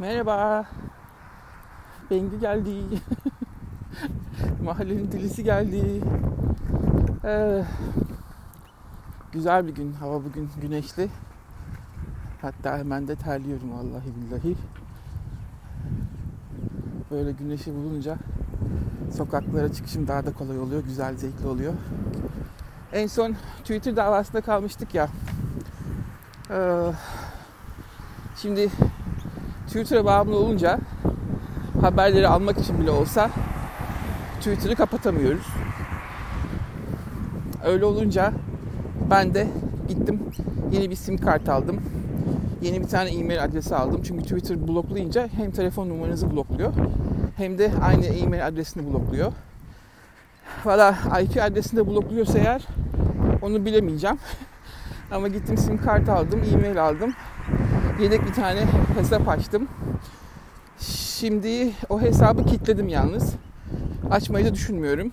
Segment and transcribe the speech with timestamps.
[0.00, 0.66] Merhaba.
[2.10, 2.74] Bengü geldi.
[4.64, 6.00] Mahallenin dilisi geldi.
[7.24, 7.64] Ee,
[9.32, 9.92] güzel bir gün.
[9.92, 11.08] Hava bugün güneşli.
[12.42, 14.56] Hatta hemen de terliyorum vallahi billahi.
[17.10, 18.16] Böyle güneşi bulunca
[19.16, 20.84] sokaklara çıkışım daha da kolay oluyor.
[20.84, 21.72] Güzel, zevkli oluyor.
[22.92, 25.08] En son Twitter davasında kalmıştık ya.
[26.50, 26.92] Ee,
[28.36, 28.70] şimdi
[29.70, 30.78] Twitter'a bağımlı olunca
[31.80, 33.30] haberleri almak için bile olsa
[34.38, 35.46] Twitter'ı kapatamıyoruz.
[37.64, 38.32] Öyle olunca
[39.10, 39.46] ben de
[39.88, 40.20] gittim
[40.72, 41.80] yeni bir sim kart aldım.
[42.62, 44.00] Yeni bir tane e-mail adresi aldım.
[44.04, 46.72] Çünkü Twitter bloklayınca hem telefon numaranızı blokluyor
[47.36, 49.32] hem de aynı e-mail adresini blokluyor.
[50.64, 52.66] Valla IP adresini de blokluyorsa eğer
[53.42, 54.18] onu bilemeyeceğim.
[55.10, 57.14] Ama gittim sim kart aldım, e-mail aldım.
[58.00, 59.68] Yedek bir tane hesap açtım.
[61.18, 63.34] Şimdi o hesabı kilitledim yalnız.
[64.10, 65.12] Açmayı da düşünmüyorum.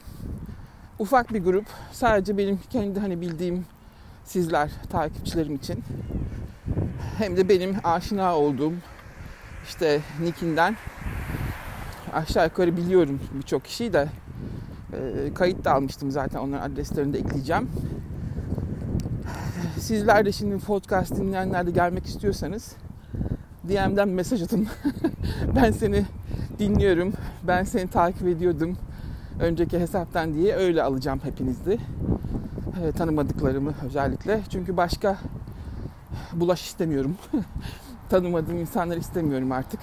[1.00, 1.66] Ufak bir grup.
[1.92, 3.66] Sadece benim kendi hani bildiğim
[4.26, 5.84] sizler, takipçilerim için.
[7.17, 8.73] Hem de benim aşina olduğum
[9.67, 10.76] işte Nick'inden
[12.14, 14.08] aşağı yukarı biliyorum birçok kişiyi de
[14.94, 17.70] e, kayıt da almıştım zaten onların adreslerini de ekleyeceğim.
[19.80, 22.76] Sizler de şimdi podcast dinleyenler de gelmek istiyorsanız
[23.67, 24.67] DM'den mesaj atın.
[25.55, 26.05] ben seni
[26.59, 27.14] dinliyorum.
[27.44, 28.77] Ben seni takip ediyordum.
[29.39, 31.80] Önceki hesaptan diye öyle alacağım hepinizi.
[32.83, 34.41] E, tanımadıklarımı özellikle.
[34.49, 35.17] Çünkü başka
[36.33, 37.16] bulaş istemiyorum.
[38.09, 39.80] Tanımadığım insanlar istemiyorum artık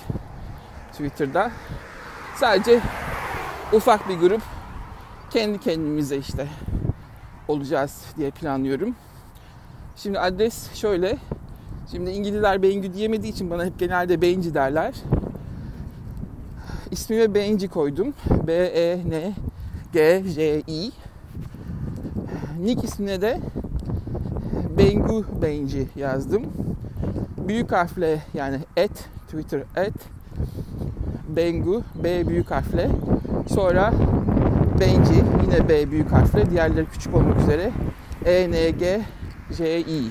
[0.93, 1.51] Twitter'da.
[2.37, 2.81] Sadece
[3.73, 4.43] ufak bir grup
[5.31, 6.49] kendi kendimize işte
[7.49, 8.95] olacağız diye planlıyorum.
[9.97, 11.19] Şimdi adres şöyle.
[11.91, 14.95] Şimdi İngilizler Bengü diyemediği için bana hep genelde Benci derler.
[16.91, 18.15] İsmime Benci koydum.
[18.47, 19.33] B-E-N-G-J-I.
[22.61, 23.41] Nick ismine de
[24.79, 26.43] Bengu Benci yazdım.
[27.49, 29.95] Büyük harfle yani et, Twitter et,
[31.29, 32.91] Bengu, B büyük harfle.
[33.49, 33.95] Sonra
[34.81, 36.51] Benci, yine B büyük harfle.
[36.51, 37.71] Diğerleri küçük olmak üzere.
[38.25, 39.01] E, N, G,
[39.51, 40.05] J, I.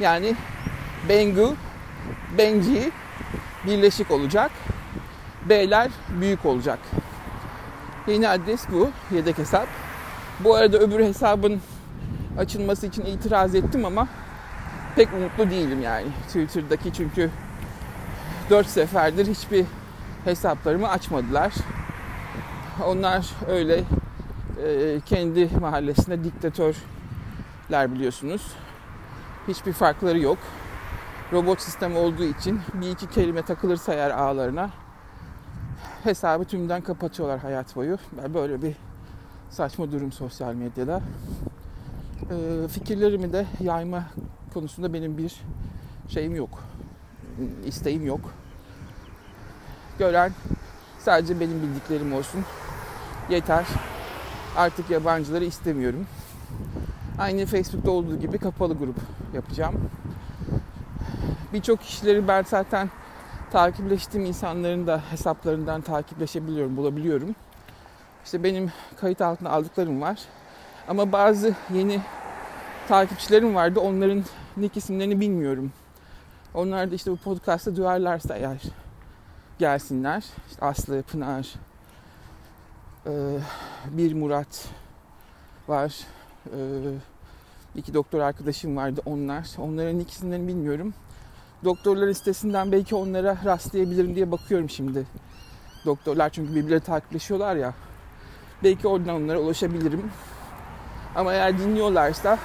[0.00, 0.34] Yani
[1.08, 1.54] Bengu,
[2.38, 2.90] Benci
[3.66, 4.50] birleşik olacak.
[5.48, 6.78] B'ler büyük olacak.
[8.06, 8.90] Yeni adres bu.
[9.14, 9.68] Yedek hesap.
[10.40, 11.60] Bu arada öbür hesabın
[12.38, 14.08] açılması için itiraz ettim ama
[14.96, 16.06] pek umutlu değilim yani.
[16.26, 17.30] Twitter'daki çünkü
[18.50, 19.64] 4 seferdir hiçbir
[20.24, 21.52] hesaplarımı açmadılar.
[22.86, 23.84] Onlar öyle
[24.64, 28.42] e, kendi mahallesinde diktatörler biliyorsunuz.
[29.48, 30.38] Hiçbir farkları yok.
[31.32, 34.70] Robot sistem olduğu için bir iki kelime takılırsa eğer ağlarına
[36.04, 37.98] hesabı tümden kapatıyorlar hayat boyu.
[38.34, 38.76] Böyle bir
[39.50, 41.02] saçma durum sosyal medyada.
[42.30, 44.04] E, fikirlerimi de yayma
[44.54, 45.40] konusunda benim bir
[46.08, 46.62] şeyim yok.
[47.66, 48.20] isteğim yok.
[49.98, 50.32] Gören
[50.98, 52.44] sadece benim bildiklerim olsun.
[53.30, 53.66] Yeter.
[54.56, 56.06] Artık yabancıları istemiyorum.
[57.18, 58.96] Aynı Facebook'ta olduğu gibi kapalı grup
[59.34, 59.90] yapacağım.
[61.52, 62.90] Birçok kişileri ben zaten
[63.50, 67.34] takipleştiğim insanların da hesaplarından takipleşebiliyorum, bulabiliyorum.
[68.24, 70.18] İşte benim kayıt altına aldıklarım var.
[70.88, 72.00] Ama bazı yeni
[72.88, 73.80] takipçilerim vardı.
[73.80, 74.24] Onların
[74.56, 75.72] nick isimlerini bilmiyorum.
[76.54, 78.62] Onlar da işte bu podcast'ta duyarlarsa eğer
[79.58, 80.24] gelsinler.
[80.50, 81.54] İşte Aslı, Pınar,
[83.86, 84.68] bir Murat
[85.68, 85.96] var.
[87.76, 89.48] İki doktor arkadaşım vardı onlar.
[89.58, 90.94] Onların nick isimlerini bilmiyorum.
[91.64, 95.06] Doktorlar sitesinden belki onlara rastlayabilirim diye bakıyorum şimdi.
[95.86, 97.74] Doktorlar çünkü birbirleri takipleşiyorlar ya.
[98.64, 100.10] Belki oradan onlara ulaşabilirim.
[101.14, 102.38] Ama eğer dinliyorlarsa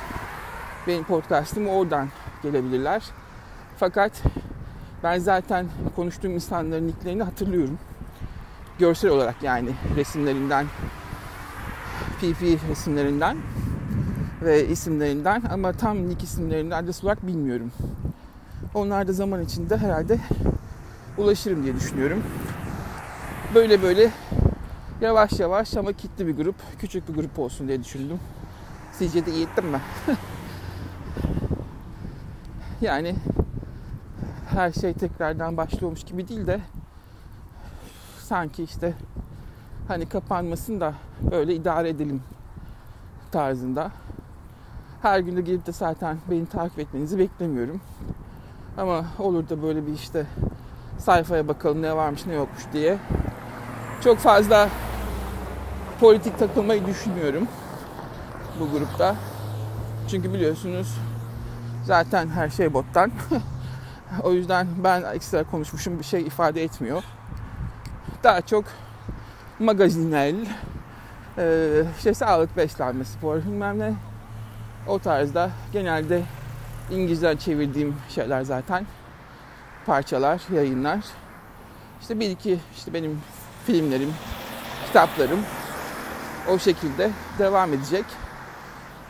[0.87, 2.09] benim podcast'ım oradan
[2.43, 3.03] gelebilirler.
[3.77, 4.11] Fakat
[5.03, 7.79] ben zaten konuştuğum insanların nicklerini hatırlıyorum.
[8.79, 10.65] Görsel olarak yani resimlerinden,
[12.19, 13.37] PP resimlerinden
[14.45, 17.71] ve isimlerinden ama tam nick isimlerini adres olarak bilmiyorum.
[18.73, 20.19] Onlar da zaman içinde herhalde
[21.17, 22.23] ulaşırım diye düşünüyorum.
[23.55, 24.11] Böyle böyle
[25.01, 28.19] yavaş yavaş ama kitli bir grup, küçük bir grup olsun diye düşündüm.
[28.91, 29.79] Sizce de iyi ettim mi?
[32.81, 33.15] yani
[34.49, 36.59] her şey tekrardan başlıyormuş gibi değil de
[38.19, 38.93] sanki işte
[39.87, 40.93] hani kapanmasın da
[41.31, 42.21] böyle idare edelim
[43.31, 43.91] tarzında.
[45.03, 47.81] Her günde gelip de zaten beni takip etmenizi beklemiyorum.
[48.77, 50.25] Ama olur da böyle bir işte
[50.97, 52.97] sayfaya bakalım ne varmış ne yokmuş diye.
[54.03, 54.69] Çok fazla
[55.99, 57.47] politik takılmayı düşünmüyorum
[58.59, 59.15] bu grupta.
[60.09, 60.97] Çünkü biliyorsunuz
[61.85, 63.11] zaten her şey bottan.
[64.23, 67.03] o yüzden ben ekstra konuşmuşum bir şey ifade etmiyor.
[68.23, 68.65] Daha çok
[69.59, 70.35] magazinel,
[71.97, 73.93] işte sağlık, beslenme, spor bilmem ne.
[74.87, 76.23] O tarzda genelde
[76.91, 78.85] İngilizce çevirdiğim şeyler zaten.
[79.85, 80.99] Parçalar, yayınlar.
[82.01, 83.21] İşte bir iki işte benim
[83.65, 84.13] filmlerim,
[84.85, 85.39] kitaplarım
[86.49, 88.05] o şekilde devam edecek.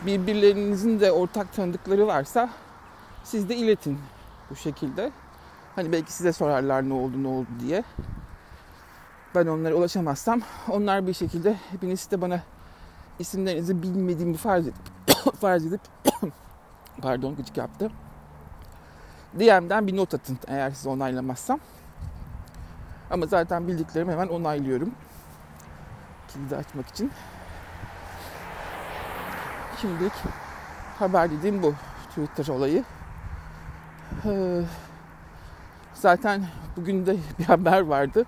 [0.05, 2.49] Birbirlerinizin de ortak tanıdıkları varsa
[3.23, 3.99] siz de iletin
[4.49, 5.11] bu şekilde.
[5.75, 7.83] Hani belki size sorarlar ne oldu ne oldu diye.
[9.35, 12.41] Ben onlara ulaşamazsam onlar bir şekilde hepiniz de bana
[13.19, 14.75] isimlerinizi bilmediğimi farz edip
[15.41, 15.81] farz edip
[17.01, 17.91] pardon gıcık yaptı.
[19.39, 21.59] DM'den bir not atın eğer sizi onaylamazsam.
[23.11, 24.91] Ama zaten bildiklerimi hemen onaylıyorum.
[26.27, 27.11] Kilidi açmak için.
[29.81, 30.13] Şimdilik
[30.99, 31.73] haber dediğim bu
[32.09, 32.83] Twitter olayı.
[34.25, 34.61] Ee,
[35.93, 36.45] zaten
[36.77, 38.25] bugün de bir haber vardı.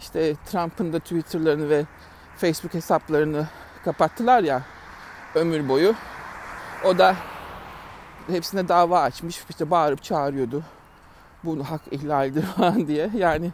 [0.00, 1.84] İşte Trump'ın da Twitter'larını ve
[2.36, 3.46] Facebook hesaplarını
[3.84, 4.62] kapattılar ya
[5.34, 5.94] ömür boyu.
[6.84, 7.16] O da
[8.26, 9.44] hepsine dava açmış.
[9.50, 10.62] İşte bağırıp çağırıyordu.
[11.44, 13.10] Bunu hak ihlalidir falan diye.
[13.14, 13.52] Yani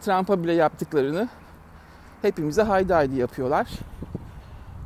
[0.00, 1.28] Trump'a bile yaptıklarını
[2.22, 3.68] hepimize haydi haydi yapıyorlar.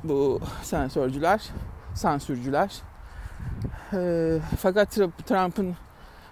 [0.04, 1.48] Bu sensörcüler,
[1.94, 2.82] sansürcüler.
[3.92, 4.90] E, fakat
[5.26, 5.76] Trump'ın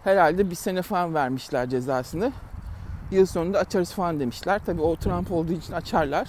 [0.05, 2.33] herhalde bir sene falan vermişler cezasını.
[3.11, 4.61] Yıl sonunda açarız falan demişler.
[4.67, 6.29] Tabii o Trump olduğu için açarlar.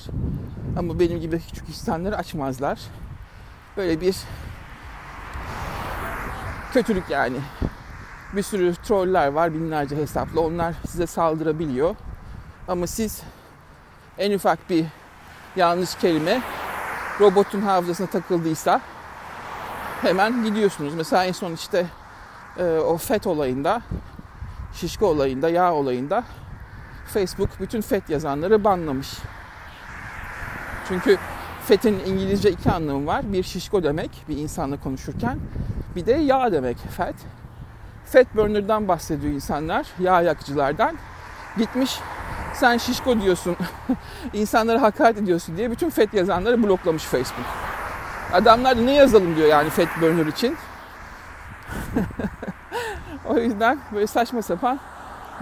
[0.78, 2.80] Ama benim gibi küçük insanları açmazlar.
[3.78, 4.16] Böyle bir
[6.74, 7.38] kötülük yani.
[8.36, 10.42] Bir sürü troller var binlerce hesapla.
[10.42, 11.96] Onlar size saldırabiliyor.
[12.68, 13.22] Ama siz
[14.18, 14.86] en ufak bir
[15.56, 16.42] yanlış kelime
[17.20, 18.82] robotun hafızasına takıldıysa
[20.02, 20.94] hemen gidiyorsunuz.
[20.94, 21.86] Mesela en son işte
[22.58, 23.82] e, o FET olayında,
[24.74, 26.24] şişko olayında, yağ olayında
[27.08, 29.18] Facebook bütün FET yazanları banlamış.
[30.92, 31.18] Çünkü
[31.66, 33.34] FET'in İngilizce iki anlamı var.
[33.34, 35.40] Bir şişko demek bir insanla konuşurken.
[35.96, 37.16] Bir de yağ demek FET.
[38.06, 40.98] Fat burner'dan bahsediyor insanlar, yağ yakıcılardan.
[41.58, 42.00] Gitmiş
[42.54, 43.58] sen şişko diyorsun,
[44.34, 47.46] insanlara hakaret ediyorsun diye bütün FET yazanları bloklamış Facebook.
[48.34, 50.58] Adamlar da ne yazalım diyor yani FET burner için.
[53.30, 54.80] o yüzden böyle saçma sapan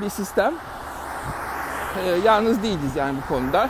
[0.01, 0.53] bir sistem.
[1.97, 3.69] Ee, yalnız değiliz yani bu konuda.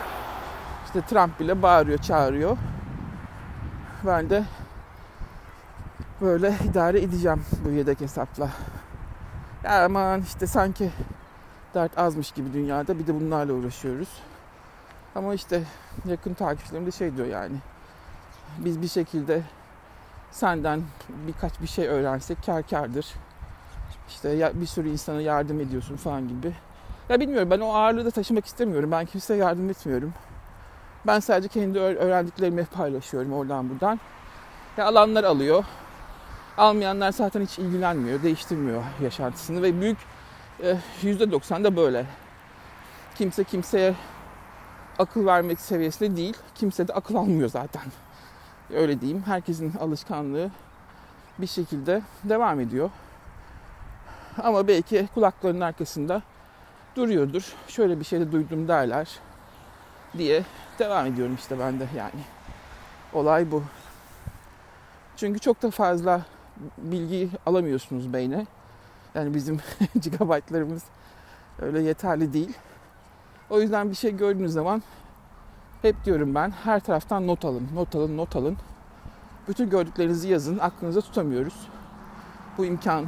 [0.89, 2.57] İşte Trump bile bağırıyor, çağırıyor.
[4.05, 4.43] Ben de
[6.21, 8.49] böyle idare edeceğim bu yedek hesapla.
[9.63, 10.91] Ya aman işte sanki
[11.73, 14.09] dert azmış gibi dünyada bir de bunlarla uğraşıyoruz.
[15.15, 15.63] Ama işte
[16.05, 17.55] yakın takipçilerim de şey diyor yani.
[18.57, 19.41] Biz bir şekilde
[20.31, 20.81] senden
[21.27, 23.07] birkaç bir şey öğrensek kar kardır.
[24.07, 26.53] İşte bir sürü insana yardım ediyorsun falan gibi.
[27.09, 28.91] Ya bilmiyorum ben o ağırlığı da taşımak istemiyorum.
[28.91, 30.13] Ben kimseye yardım etmiyorum.
[31.07, 33.99] Ben sadece kendi öğrendiklerimi paylaşıyorum oradan buradan.
[34.77, 35.63] Ya alanlar alıyor.
[36.57, 39.97] Almayanlar zaten hiç ilgilenmiyor, değiştirmiyor yaşantısını ve büyük
[41.03, 42.05] %90 eh, da böyle.
[43.15, 43.95] Kimse kimseye
[44.99, 46.37] akıl vermek seviyesinde değil.
[46.55, 47.83] Kimse de akıl almıyor zaten.
[48.73, 49.23] Öyle diyeyim.
[49.25, 50.49] Herkesin alışkanlığı
[51.37, 52.89] bir şekilde devam ediyor.
[54.43, 56.21] Ama belki kulaklarının arkasında
[56.95, 57.53] duruyordur.
[57.67, 59.09] Şöyle bir şey de duydum derler
[60.17, 60.43] diye
[60.79, 62.21] devam ediyorum işte ben de yani.
[63.13, 63.63] Olay bu.
[65.17, 66.21] Çünkü çok da fazla
[66.77, 68.45] bilgi alamıyorsunuz beyne.
[69.15, 69.59] Yani bizim
[70.01, 70.83] gigabaytlarımız
[71.61, 72.57] öyle yeterli değil.
[73.49, 74.83] O yüzden bir şey gördüğünüz zaman
[75.81, 78.57] hep diyorum ben her taraftan not alın, not alın, not alın.
[79.47, 81.67] Bütün gördüklerinizi yazın, aklınıza tutamıyoruz.
[82.57, 83.05] Bu imkan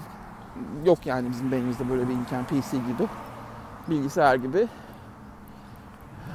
[0.85, 3.07] yok yani bizim beynimizde böyle bir imkan PC gibi,
[3.89, 4.67] bilgisayar gibi.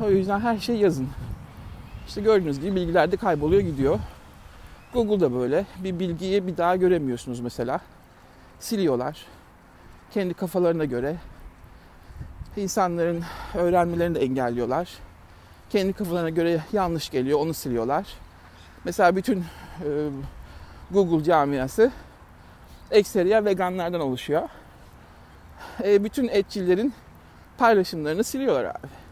[0.01, 1.09] O yüzden her şey yazın.
[2.09, 3.99] İşte gördüğünüz gibi bilgiler de kayboluyor gidiyor.
[4.93, 7.81] Google'da böyle bir bilgiyi bir daha göremiyorsunuz mesela.
[8.61, 9.27] Siliyorlar.
[10.15, 11.17] Kendi kafalarına göre
[12.57, 13.25] insanların
[13.55, 14.89] öğrenmelerini de engelliyorlar.
[15.71, 18.07] Kendi kafalarına göre yanlış geliyor, onu siliyorlar.
[18.85, 19.45] Mesela bütün e,
[20.91, 21.93] Google camiası
[22.91, 24.49] ekseriya veganlardan oluşuyor.
[25.85, 26.95] E, bütün etçilerin
[27.59, 29.06] paylaşımlarını siliyorlar abi.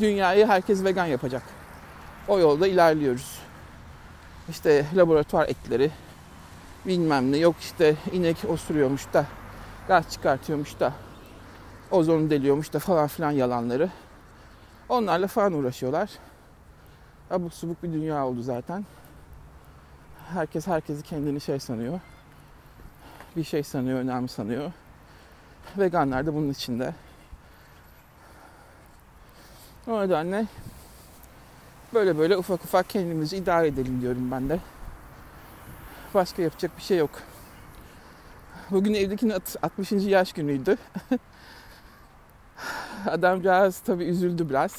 [0.00, 1.42] Dünyayı herkes vegan yapacak.
[2.28, 3.40] O yolda ilerliyoruz
[4.50, 5.90] işte laboratuvar etleri
[6.86, 9.26] bilmem ne yok işte inek osuruyormuş da
[9.88, 10.92] gaz çıkartıyormuş da
[11.90, 13.90] ozonu deliyormuş da falan filan yalanları.
[14.88, 16.10] Onlarla falan uğraşıyorlar.
[17.30, 18.84] Abuk subuk bir dünya oldu zaten.
[20.32, 22.00] Herkes herkesi kendini şey sanıyor.
[23.36, 24.72] Bir şey sanıyor, önemli sanıyor.
[25.78, 26.94] Veganlar da bunun içinde.
[29.86, 30.46] O nedenle
[31.94, 34.58] böyle böyle ufak ufak kendimizi idare edelim diyorum ben de.
[36.14, 37.10] Başka yapacak bir şey yok.
[38.70, 39.92] Bugün evdekinin 60.
[39.92, 40.76] yaş günüydü.
[43.06, 44.76] Adamcağız tabii üzüldü biraz.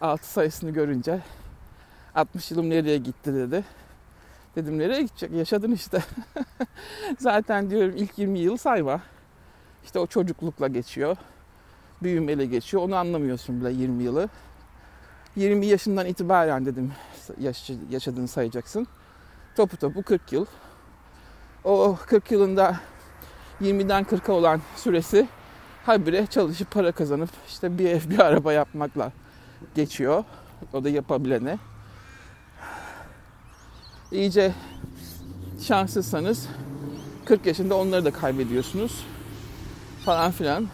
[0.00, 1.20] 6 sayısını görünce.
[2.14, 3.64] 60 yılım nereye gitti dedi.
[4.56, 5.32] Dedim nereye gidecek?
[5.32, 6.04] Yaşadın işte.
[7.18, 9.00] Zaten diyorum ilk 20 yıl sayma.
[9.84, 11.16] İşte o çocuklukla geçiyor.
[12.02, 12.82] Büyümeyle geçiyor.
[12.82, 14.28] Onu anlamıyorsun bile 20 yılı.
[15.36, 16.92] 20 yaşından itibaren dedim
[17.40, 18.86] yaş, yaşadığını sayacaksın.
[19.56, 20.46] Topu topu 40 yıl.
[21.64, 22.80] O 40 yılında
[23.60, 25.28] 20'den 40'a olan süresi
[25.86, 29.12] habire çalışıp para kazanıp işte bir ev bir araba yapmakla
[29.74, 30.24] geçiyor.
[30.72, 31.58] O da yapabilene.
[34.12, 34.54] İyice
[35.60, 36.48] şanssızsanız
[37.24, 39.04] 40 yaşında onları da kaybediyorsunuz.
[40.04, 40.68] Falan filan.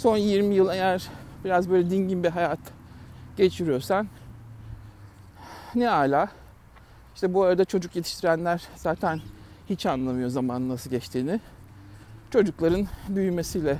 [0.00, 1.08] Son 20 yıl eğer
[1.44, 2.58] biraz böyle dingin bir hayat
[3.36, 4.08] geçiriyorsan
[5.74, 6.28] ne ala.
[7.14, 9.20] İşte bu arada çocuk yetiştirenler zaten
[9.70, 11.40] hiç anlamıyor zamanın nasıl geçtiğini.
[12.30, 13.78] Çocukların büyümesiyle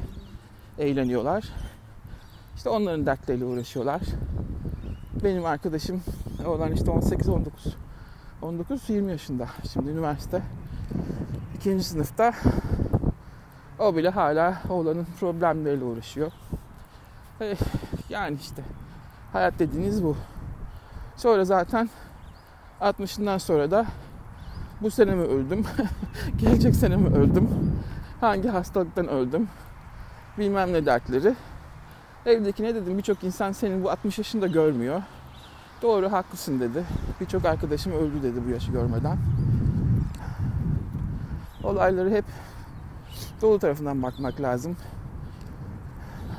[0.78, 1.44] eğleniyorlar.
[2.56, 4.00] İşte onların dertleriyle uğraşıyorlar.
[5.24, 6.02] Benim arkadaşım
[6.46, 7.50] olan işte 18-19
[8.42, 9.48] 19-20 yaşında.
[9.72, 10.42] Şimdi üniversite
[11.56, 12.32] ikinci sınıfta
[13.80, 16.32] o bile hala oğlanın problemleriyle uğraşıyor.
[17.40, 17.56] Eh,
[18.08, 18.62] yani işte
[19.32, 20.16] hayat dediğiniz bu.
[21.16, 21.90] Sonra zaten
[22.80, 23.86] 60'ından sonra da
[24.80, 25.64] bu sene mi öldüm,
[26.38, 27.48] gelecek sene mi öldüm,
[28.20, 29.48] hangi hastalıktan öldüm,
[30.38, 31.34] bilmem ne dertleri.
[32.26, 35.02] Evdekine dedim birçok insan senin bu 60 yaşında görmüyor.
[35.82, 36.84] Doğru haklısın dedi.
[37.20, 39.18] Birçok arkadaşım öldü dedi bu yaşı görmeden.
[41.62, 42.24] Olayları hep
[43.40, 44.76] dolu tarafından bakmak lazım.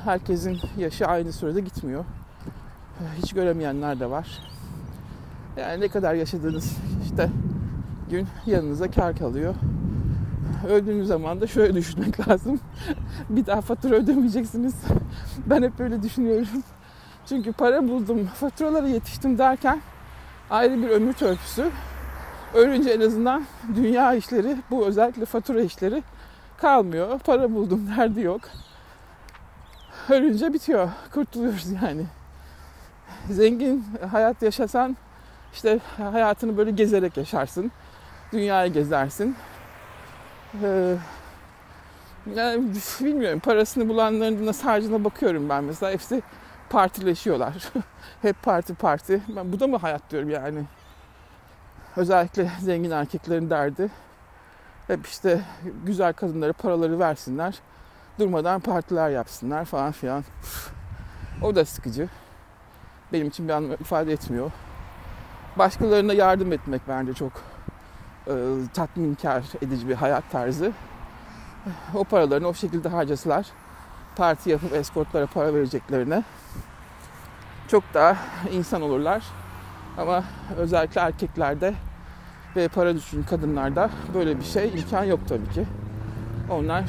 [0.04, 2.04] Herkesin yaşı aynı sürede gitmiyor.
[3.22, 4.38] Hiç göremeyenler de var.
[5.56, 7.30] Yani ne kadar yaşadığınız işte
[8.10, 9.54] gün yanınıza kar kalıyor.
[10.68, 12.60] Öldüğünüz zaman da şöyle düşünmek lazım.
[13.28, 14.74] bir daha fatura ödemeyeceksiniz.
[15.46, 16.62] ben hep böyle düşünüyorum.
[17.26, 19.80] Çünkü para buldum, faturalara yetiştim derken
[20.50, 21.70] ayrı bir ömür törpüsü.
[22.54, 23.44] Ölünce en azından
[23.74, 26.02] dünya işleri, bu özellikle fatura işleri
[26.62, 27.18] kalmıyor.
[27.18, 28.40] Para buldum derdi yok.
[30.08, 30.88] Ölünce bitiyor.
[31.14, 32.04] Kurtuluyoruz yani.
[33.30, 34.96] Zengin hayat yaşasan
[35.52, 37.72] işte hayatını böyle gezerek yaşarsın.
[38.32, 39.36] Dünyayı gezersin.
[40.62, 40.94] Ee,
[42.36, 42.64] yani
[43.00, 45.92] bilmiyorum parasını bulanların nasıl harcına bakıyorum ben mesela.
[45.92, 46.22] Hepsi
[46.70, 47.54] partileşiyorlar.
[48.22, 49.20] Hep parti parti.
[49.36, 50.64] Ben bu da mı hayat diyorum yani.
[51.96, 53.90] Özellikle zengin erkeklerin derdi.
[54.86, 55.40] Hep işte
[55.86, 57.58] güzel kadınlara paraları versinler.
[58.18, 60.24] Durmadan partiler yapsınlar falan filan.
[61.42, 62.08] O da sıkıcı.
[63.12, 64.50] Benim için bir anlam ifade etmiyor.
[65.58, 67.32] Başkalarına yardım etmek bence çok
[68.26, 68.32] e,
[68.74, 70.72] tatminkar edici bir hayat tarzı.
[71.94, 73.46] O paralarını o şekilde harcasalar
[74.16, 76.24] parti yapıp eskortlara para vereceklerine
[77.68, 78.16] çok daha
[78.52, 79.24] insan olurlar.
[79.98, 80.24] Ama
[80.56, 81.74] özellikle erkeklerde
[82.56, 85.66] ve para düşkün kadınlarda böyle bir şey imkan yok tabii ki.
[86.50, 86.84] Onlar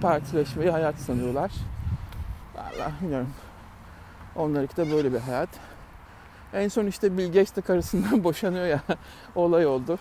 [0.00, 1.50] partileşmeyi hayat sanıyorlar.
[2.54, 3.30] Valla bilmiyorum.
[4.36, 5.48] Onlarınki de böyle bir hayat.
[6.52, 8.80] En son işte Bill Gates de karısından boşanıyor ya.
[9.34, 9.98] olay oldu.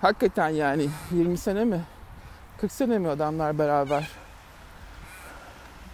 [0.00, 1.80] Hakikaten yani 20 sene mi?
[2.60, 4.10] 40 sene mi adamlar beraber?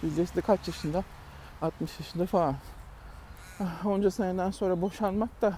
[0.03, 1.03] Bill Gates de kaç yaşında?
[1.61, 2.55] 60 yaşında falan.
[3.59, 5.53] Ah, onca seneden sonra boşanmak da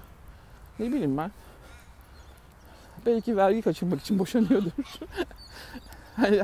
[0.78, 1.30] ne bileyim ben.
[3.06, 4.72] Belki vergi kaçırmak için boşanıyordur.
[6.16, 6.42] hani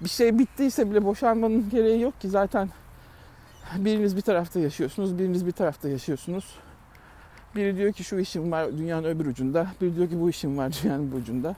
[0.00, 2.70] bir şey bittiyse bile boşanmanın gereği yok ki zaten
[3.76, 6.44] biriniz bir tarafta yaşıyorsunuz, biriniz bir tarafta yaşıyorsunuz.
[7.54, 10.72] Biri diyor ki şu işim var dünyanın öbür ucunda, biri diyor ki bu işim var
[10.82, 11.56] dünyanın bu ucunda.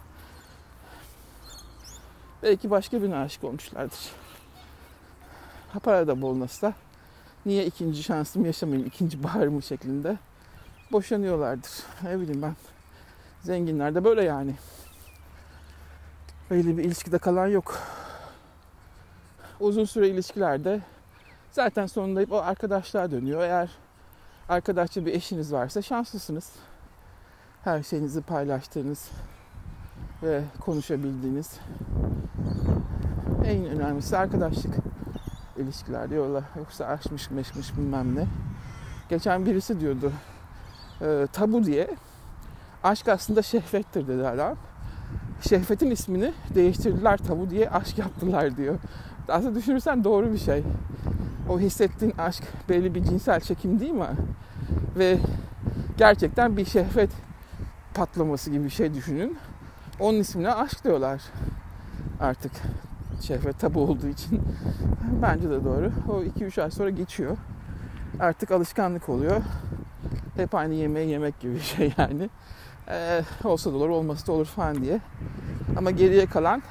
[2.43, 3.99] Belki başka birine aşık olmuşlardır.
[5.73, 6.73] Ha para da bol nasılsa
[7.47, 10.17] niye ikinci şansımı yaşamayayım, ikinci baharımı şeklinde
[10.93, 11.71] boşanıyorlardır.
[12.03, 12.57] Ne bileyim ben.
[13.43, 14.55] Zenginler de böyle yani.
[16.51, 17.79] Öyle bir ilişkide kalan yok.
[19.61, 20.81] Uzun süre ilişkilerde
[21.53, 23.43] zaten sonunda hep o arkadaşlar dönüyor.
[23.43, 23.71] Eğer
[24.49, 26.53] arkadaşça bir eşiniz varsa şanslısınız.
[27.65, 29.11] Her şeyinizi paylaştığınız
[30.23, 31.61] ve konuşabildiğiniz
[33.45, 34.75] en önemlisi arkadaşlık.
[35.57, 36.45] ilişkiler diyorlar.
[36.57, 38.27] Yoksa aşmış meşmiş bilmem ne.
[39.09, 40.13] Geçen birisi diyordu
[41.03, 41.97] e, tabu diye
[42.85, 44.57] aşk aslında şehvettir dedi adam.
[45.49, 48.79] Şehvetin ismini değiştirdiler tabu diye aşk yaptılar diyor.
[49.29, 50.63] Aslında düşünürsen doğru bir şey.
[51.49, 54.07] O hissettiğin aşk belli bir cinsel çekim değil mi?
[54.99, 55.19] Ve
[55.99, 57.11] gerçekten bir şehvet
[57.95, 59.39] patlaması gibi bir şey düşünün.
[60.01, 61.23] Onun ismine aşk diyorlar
[62.21, 62.53] artık
[63.21, 64.41] şehvet tabu olduğu için.
[65.23, 65.93] Bence de doğru.
[66.09, 67.37] O 2-3 ay sonra geçiyor.
[68.21, 69.41] Artık alışkanlık oluyor.
[70.37, 72.31] Hep aynı yemeği yemek gibi bir şey yani.
[72.89, 75.01] Ee, olsa da olur, olması da olur falan diye.
[75.77, 76.63] Ama geriye kalan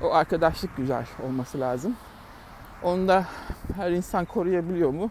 [0.00, 1.96] o arkadaşlık güzel olması lazım.
[2.82, 3.24] Onu da
[3.76, 5.10] her insan koruyabiliyor mu?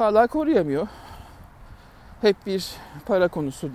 [0.00, 0.88] Valla koruyamıyor.
[2.20, 2.74] Hep bir
[3.06, 3.70] para konusu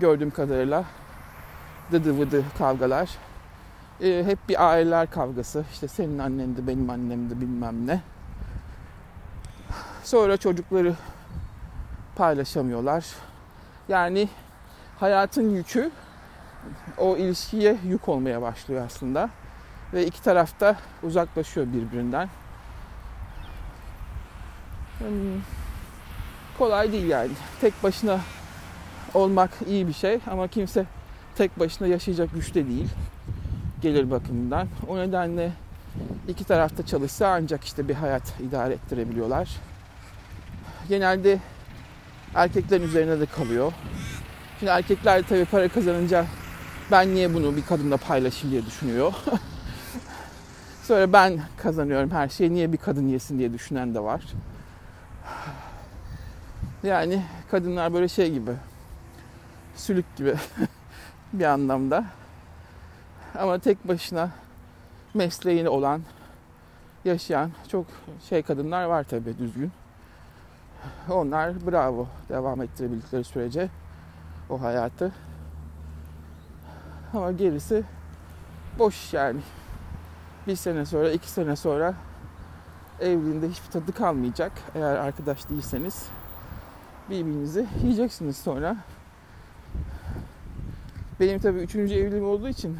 [0.00, 0.84] gördüğüm kadarıyla.
[1.92, 3.10] Dıdı vıdı kavgalar.
[4.00, 5.64] Ee, hep bir aileler kavgası.
[5.72, 8.00] İşte senin annen de benim annem de bilmem ne.
[10.04, 10.94] Sonra çocukları
[12.16, 13.04] paylaşamıyorlar.
[13.88, 14.28] Yani
[15.00, 15.90] hayatın yükü
[16.98, 19.30] o ilişkiye yük olmaya başlıyor aslında.
[19.92, 22.28] Ve iki taraf da uzaklaşıyor birbirinden.
[24.98, 25.42] Hmm,
[26.58, 27.30] kolay değil yani.
[27.60, 28.20] Tek başına
[29.14, 30.84] olmak iyi bir şey ama kimse
[31.36, 32.88] tek başına yaşayacak güçte değil.
[33.82, 34.68] Gelir bakımından.
[34.88, 35.52] O nedenle
[36.28, 39.48] iki tarafta çalışsa ancak işte bir hayat idare ettirebiliyorlar.
[40.88, 41.38] Genelde
[42.38, 43.72] erkeklerin üzerine de kalıyor.
[44.58, 46.26] Şimdi erkekler tabii para kazanınca
[46.90, 49.12] ben niye bunu bir kadınla paylaşayım diye düşünüyor.
[50.82, 54.22] Sonra ben kazanıyorum her şeyi niye bir kadın yesin diye düşünen de var.
[56.82, 58.50] Yani kadınlar böyle şey gibi.
[59.76, 60.34] Sülük gibi
[61.32, 62.04] bir anlamda.
[63.38, 64.30] Ama tek başına
[65.14, 66.02] mesleğini olan,
[67.04, 67.86] yaşayan çok
[68.28, 69.72] şey kadınlar var tabii düzgün.
[71.10, 73.68] Onlar bravo devam ettirebildikleri sürece
[74.50, 75.12] o hayatı.
[77.14, 77.84] Ama gerisi
[78.78, 79.40] boş yani.
[80.46, 81.94] Bir sene sonra, iki sene sonra
[83.00, 84.52] evliliğinde hiçbir tadı kalmayacak.
[84.74, 86.08] Eğer arkadaş değilseniz
[87.10, 88.76] birbirinizi yiyeceksiniz sonra.
[91.20, 92.78] Benim tabii üçüncü evliliğim olduğu için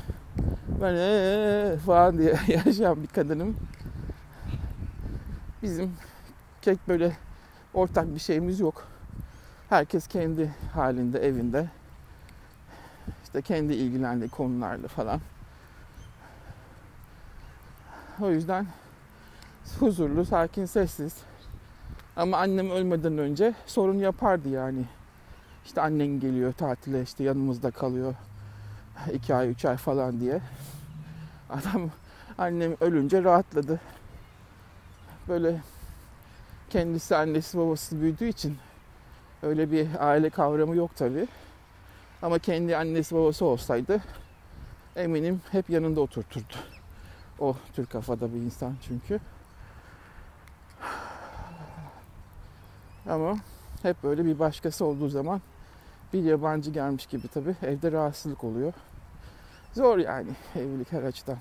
[0.82, 3.56] ben ee falan diye yaşayan bir kadınım.
[5.62, 5.92] Bizim
[6.62, 7.16] kek böyle
[7.74, 8.84] ortak bir şeyimiz yok.
[9.68, 11.68] Herkes kendi halinde, evinde.
[13.24, 15.20] İşte kendi ilgilendiği konularla falan.
[18.20, 18.66] O yüzden
[19.80, 21.16] huzurlu, sakin, sessiz.
[22.16, 24.84] Ama annem ölmeden önce sorun yapardı yani.
[25.64, 28.14] İşte annen geliyor tatile işte yanımızda kalıyor.
[29.12, 30.40] iki ay, üç ay falan diye.
[31.50, 31.90] Adam
[32.38, 33.80] annem ölünce rahatladı.
[35.28, 35.60] Böyle
[36.70, 38.58] kendisi annesi babası büyüdüğü için
[39.42, 41.28] öyle bir aile kavramı yok tabi.
[42.22, 44.02] Ama kendi annesi babası olsaydı
[44.96, 46.54] eminim hep yanında oturturdu.
[47.38, 49.20] O tür kafada bir insan çünkü.
[53.08, 53.36] Ama
[53.82, 55.40] hep böyle bir başkası olduğu zaman
[56.12, 58.72] bir yabancı gelmiş gibi tabi evde rahatsızlık oluyor.
[59.72, 61.38] Zor yani evlilik her açıdan.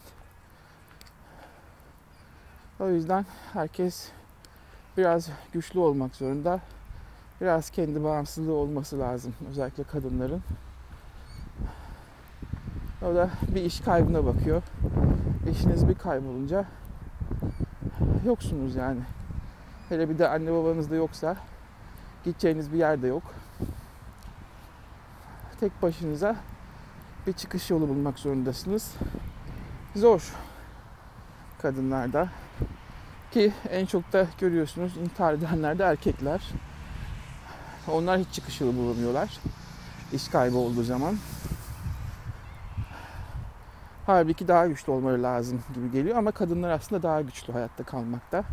[2.79, 4.11] O yüzden herkes
[4.97, 6.59] biraz güçlü olmak zorunda.
[7.41, 9.33] Biraz kendi bağımsızlığı olması lazım.
[9.49, 10.41] Özellikle kadınların.
[13.01, 14.63] O da bir iş kaybına bakıyor.
[15.51, 16.65] İşiniz bir kaybolunca
[18.25, 18.99] yoksunuz yani.
[19.89, 21.37] Hele bir de anne babanız da yoksa
[22.23, 23.23] gideceğiniz bir yerde yok.
[25.59, 26.35] Tek başınıza
[27.27, 28.93] bir çıkış yolu bulmak zorundasınız.
[29.95, 30.33] Zor
[31.61, 32.29] kadınlarda.
[33.31, 36.41] Ki en çok da görüyorsunuz intihar edenler de erkekler.
[37.91, 39.39] Onlar hiç çıkış yolu bulamıyorlar.
[40.13, 41.17] İş kaybı olduğu zaman.
[44.05, 48.43] Halbuki daha güçlü olmaları lazım gibi geliyor ama kadınlar aslında daha güçlü hayatta kalmakta.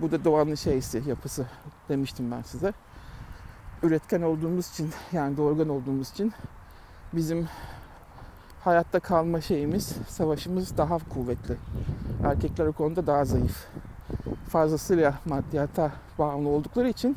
[0.00, 1.46] Bu da doğanın şeysi, yapısı
[1.88, 2.72] demiştim ben size.
[3.82, 6.32] Üretken olduğumuz için yani doğurgan olduğumuz için
[7.12, 7.48] bizim
[8.64, 11.56] hayatta kalma şeyimiz, savaşımız daha kuvvetli.
[12.24, 13.66] Erkekler o konuda daha zayıf
[14.48, 17.16] fazlasıyla maddiyata bağımlı oldukları için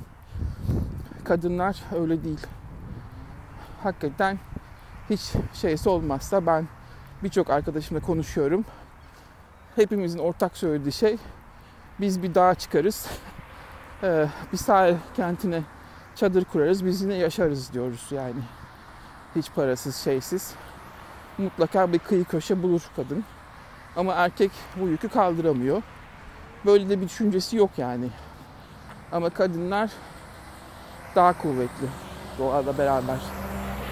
[1.23, 2.47] kadınlar öyle değil.
[3.83, 4.39] Hakikaten
[5.09, 6.67] hiç şeysi olmazsa ben
[7.23, 8.65] birçok arkadaşımla konuşuyorum.
[9.75, 11.17] Hepimizin ortak söylediği şey
[11.99, 13.07] biz bir dağa çıkarız.
[14.03, 15.63] Ee, bir sahil kentine
[16.15, 16.85] çadır kurarız.
[16.85, 18.41] Biz yine yaşarız diyoruz yani.
[19.35, 20.53] Hiç parasız, şeysiz.
[21.37, 23.23] Mutlaka bir kıyı köşe bulur kadın.
[23.95, 25.83] Ama erkek bu yükü kaldıramıyor
[26.67, 28.09] Böyle de bir düşüncesi yok yani.
[29.11, 29.91] Ama kadınlar
[31.15, 31.87] daha kuvvetli
[32.39, 33.17] doğada beraber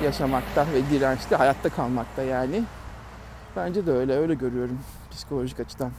[0.03, 2.63] yaşamakta ve dirençli hayatta kalmakta yani.
[3.55, 4.79] Bence de öyle, öyle görüyorum
[5.11, 5.91] psikolojik açıdan.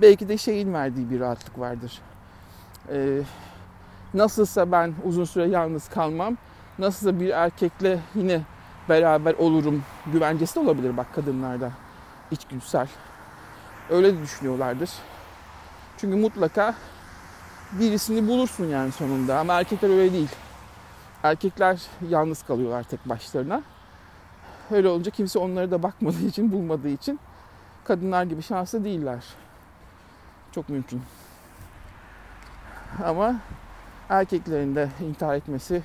[0.00, 1.98] Belki de şeyin verdiği bir rahatlık vardır.
[2.92, 3.20] Ee,
[4.14, 6.36] nasılsa ben uzun süre yalnız kalmam,
[6.78, 8.40] nasılsa bir erkekle yine
[8.88, 11.70] beraber olurum güvencesi de olabilir bak kadınlarda
[12.30, 12.88] içgüdüsel.
[13.90, 14.90] Öyle düşünüyorlardır.
[15.96, 16.74] Çünkü mutlaka
[17.72, 20.30] birisini bulursun yani sonunda ama erkekler öyle değil.
[21.22, 23.62] Erkekler yalnız kalıyorlar tek başlarına.
[24.70, 27.20] Öyle olunca kimse onlara da bakmadığı için, bulmadığı için
[27.84, 29.24] kadınlar gibi şanslı değiller.
[30.52, 31.02] Çok mümkün.
[33.04, 33.36] Ama
[34.08, 35.82] erkeklerin de intihar etmesi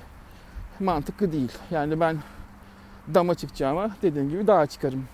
[0.80, 1.52] mantıklı değil.
[1.72, 2.18] Yani ben
[3.14, 5.08] dama çıkacağıma dediğim gibi dağa çıkarım.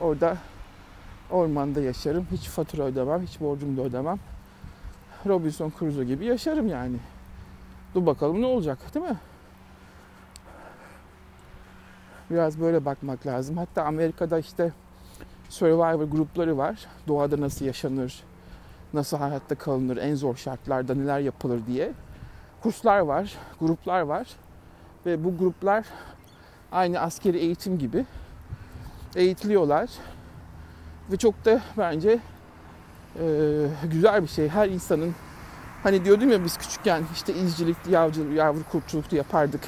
[0.00, 0.36] Orada
[1.30, 2.26] ormanda yaşarım.
[2.32, 4.18] Hiç fatura ödemem, hiç borcumu da ödemem.
[5.26, 6.96] Robinson Crusoe gibi yaşarım yani.
[7.94, 9.16] Dur bakalım ne olacak değil mi?
[12.30, 13.56] Biraz böyle bakmak lazım.
[13.56, 14.72] Hatta Amerika'da işte
[15.48, 16.86] Survivor grupları var.
[17.08, 18.22] Doğada nasıl yaşanır,
[18.92, 21.92] nasıl hayatta kalınır, en zor şartlarda neler yapılır diye.
[22.62, 24.26] Kurslar var, gruplar var.
[25.06, 25.86] Ve bu gruplar
[26.72, 28.06] aynı askeri eğitim gibi
[29.16, 29.90] eğitiliyorlar.
[31.12, 32.18] Ve çok da bence
[33.20, 33.24] e,
[33.92, 34.48] güzel bir şey.
[34.48, 35.14] Her insanın
[35.82, 39.60] hani diyordum ya biz küçükken işte izcilik, yavcılık, yavru kurtçuluktu yapardık.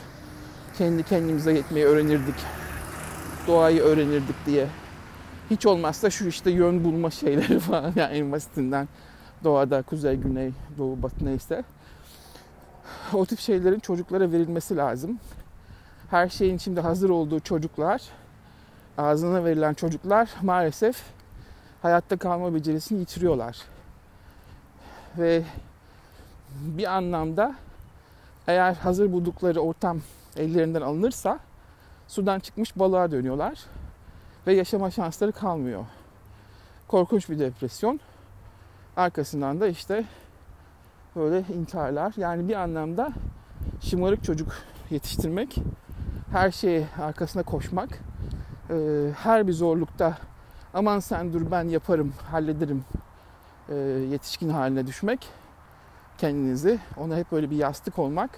[0.79, 2.35] Kendi kendimize yetmeyi öğrenirdik.
[3.47, 4.67] Doğayı öğrenirdik diye.
[5.51, 8.89] Hiç olmazsa şu işte yön bulma şeyleri falan yani en basitinden
[9.45, 11.65] doğada kuzey, güney, doğu, batı neyse.
[13.13, 15.19] O tip şeylerin çocuklara verilmesi lazım.
[16.11, 18.03] Her şeyin şimdi hazır olduğu çocuklar,
[18.99, 21.03] ağzına verilen çocuklar maalesef
[21.83, 23.59] hayatta kalma becerisini yitiriyorlar.
[25.19, 25.43] Ve
[26.51, 27.55] bir anlamda
[28.47, 30.01] eğer hazır buldukları ortam
[30.37, 31.39] ellerinden alınırsa
[32.09, 33.59] sudan çıkmış balığa dönüyorlar
[34.47, 35.85] ve yaşama şansları kalmıyor.
[36.89, 38.01] Korkunç bir depresyon.
[38.97, 40.05] Arkasından da işte
[41.17, 42.13] böyle intiharlar.
[42.17, 43.13] Yani bir anlamda
[43.81, 44.53] şımarık çocuk
[44.91, 45.57] yetiştirmek,
[46.33, 47.99] her şeye arkasına koşmak,
[49.23, 50.19] her bir zorlukta
[50.75, 52.85] aman sen dur ben yaparım, hallederim
[54.11, 55.29] yetişkin haline düşmek
[56.19, 56.79] kendinizi.
[56.97, 58.31] Ona hep böyle bir yastık olmak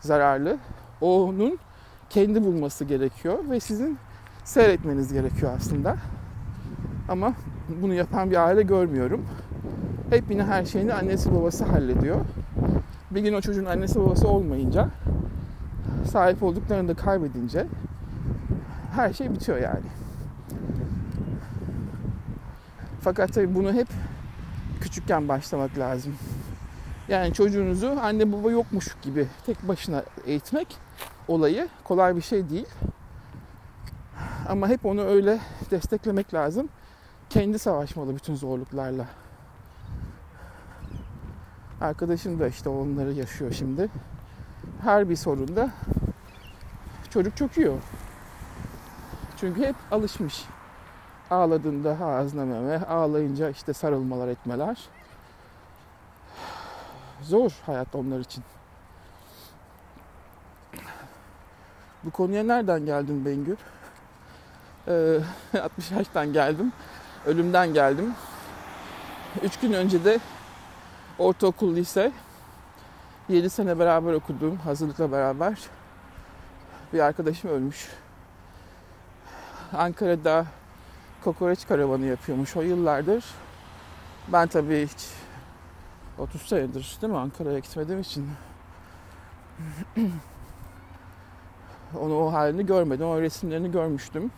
[0.00, 0.56] zararlı.
[1.00, 1.58] Onun
[2.10, 3.98] kendi bulması gerekiyor ve sizin
[4.44, 5.96] seyretmeniz gerekiyor aslında.
[7.08, 7.32] Ama
[7.82, 9.26] bunu yapan bir aile görmüyorum.
[10.10, 12.20] Hep yine her şeyini annesi babası hallediyor.
[13.10, 14.88] Bir gün o çocuğun annesi babası olmayınca,
[16.10, 17.66] sahip olduklarını da kaybedince
[18.96, 19.86] her şey bitiyor yani.
[23.00, 23.88] Fakat tabii bunu hep
[24.80, 26.16] küçükken başlamak lazım.
[27.08, 30.76] Yani çocuğunuzu anne baba yokmuş gibi tek başına eğitmek
[31.28, 32.66] olayı kolay bir şey değil.
[34.48, 36.68] Ama hep onu öyle desteklemek lazım.
[37.30, 39.06] Kendi savaşmalı bütün zorluklarla.
[41.80, 43.88] Arkadaşım da işte onları yaşıyor şimdi.
[44.82, 45.70] Her bir sorunda
[47.10, 47.78] çocuk çöküyor.
[49.40, 50.44] Çünkü hep alışmış.
[51.30, 54.78] Ağladığında ağzına meme, ağlayınca işte sarılmalar etmeler.
[57.22, 58.44] Zor hayat onlar için.
[62.04, 63.56] Bu konuya nereden geldin Bengül?
[64.88, 65.20] Ee,
[65.62, 66.72] 60 yaştan geldim.
[67.26, 68.14] Ölümden geldim.
[69.42, 70.18] 3 gün önce de
[71.18, 72.12] ortaokul, lise
[73.28, 75.58] 7 sene beraber okuduğum hazırlıkla beraber
[76.92, 77.88] bir arkadaşım ölmüş.
[79.76, 80.46] Ankara'da
[81.24, 83.24] kokoreç karavanı yapıyormuş o yıllardır.
[84.28, 85.08] Ben tabii hiç
[86.18, 88.28] 30 senedir değil mi Ankara'ya gitmediğim için
[92.00, 93.06] onu o halini görmedim.
[93.06, 94.30] O resimlerini görmüştüm.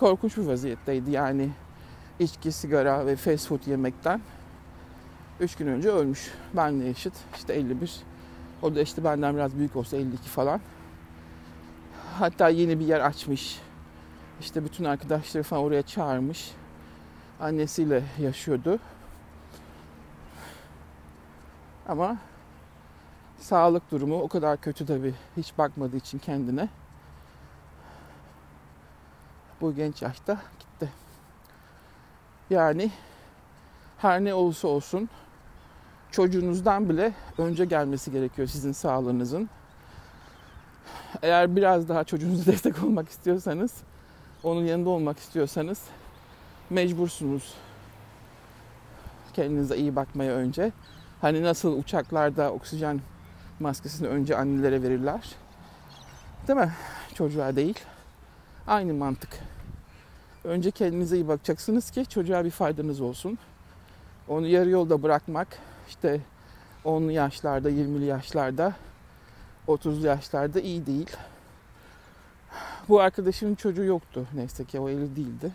[0.00, 1.50] Korkunç bir vaziyetteydi yani
[2.18, 4.20] içki, sigara ve fast food yemekten.
[5.40, 6.30] 3 gün önce ölmüş.
[6.56, 7.14] Benle eşit.
[7.36, 8.00] İşte 51.
[8.62, 10.60] O da işte benden biraz büyük olsa 52 falan.
[12.20, 13.60] Hatta yeni bir yer açmış.
[14.40, 16.52] İşte bütün arkadaşları falan oraya çağırmış.
[17.40, 18.78] Annesiyle yaşıyordu.
[21.88, 22.16] Ama
[23.38, 25.14] sağlık durumu o kadar kötü tabii.
[25.36, 26.68] Hiç bakmadığı için kendine.
[29.60, 30.92] Bu genç yaşta gitti.
[32.50, 32.90] Yani
[33.98, 35.08] her ne olursa olsun
[36.10, 39.48] çocuğunuzdan bile önce gelmesi gerekiyor sizin sağlığınızın.
[41.22, 43.72] Eğer biraz daha çocuğunuza destek olmak istiyorsanız
[44.42, 45.82] onun yanında olmak istiyorsanız
[46.70, 47.54] mecbursunuz
[49.32, 50.72] kendinize iyi bakmaya önce.
[51.20, 53.00] Hani nasıl uçaklarda oksijen
[53.60, 55.34] maskesini önce annelere verirler.
[56.48, 56.72] Değil mi?
[57.14, 57.78] Çocuğa değil.
[58.66, 59.38] Aynı mantık.
[60.44, 63.38] Önce kendinize iyi bakacaksınız ki çocuğa bir faydanız olsun.
[64.28, 65.48] Onu yarı yolda bırakmak
[65.88, 66.20] işte
[66.84, 68.74] 10'lu yaşlarda, 20'li yaşlarda,
[69.74, 71.16] 30'lu yaşlarda iyi değil.
[72.88, 75.52] Bu arkadaşımın çocuğu yoktu neyse ki o evli değildi.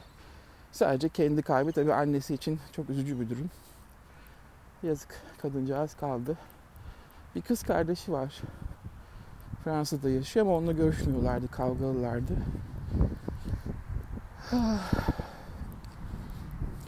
[0.72, 3.50] Sadece kendi kaybı tabii annesi için çok üzücü bir durum.
[4.84, 6.38] Yazık kadıncağız kaldı.
[7.36, 8.42] Bir kız kardeşi var.
[9.64, 12.34] Fransa'da yaşıyor ama onunla görüşmüyorlardı, kavgalılardı.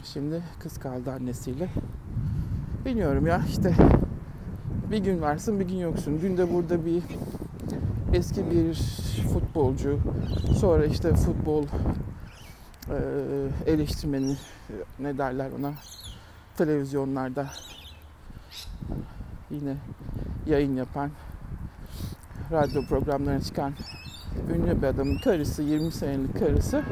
[0.04, 1.68] Şimdi kız kaldı annesiyle.
[2.84, 3.74] Bilmiyorum ya işte
[4.90, 6.20] bir gün varsın bir gün yoksun.
[6.22, 7.02] Dün de burada bir
[8.12, 8.74] eski bir
[9.32, 9.98] futbolcu
[10.56, 11.64] sonra işte futbol
[13.66, 14.36] eleştirmeni
[14.98, 15.72] ne derler ona
[16.56, 17.46] televizyonlarda
[19.50, 19.76] yine
[20.46, 21.10] yayın yapan
[22.52, 23.72] radyo programlarına çıkan
[24.54, 26.82] ünlü bir adamın karısı 20 senelik karısı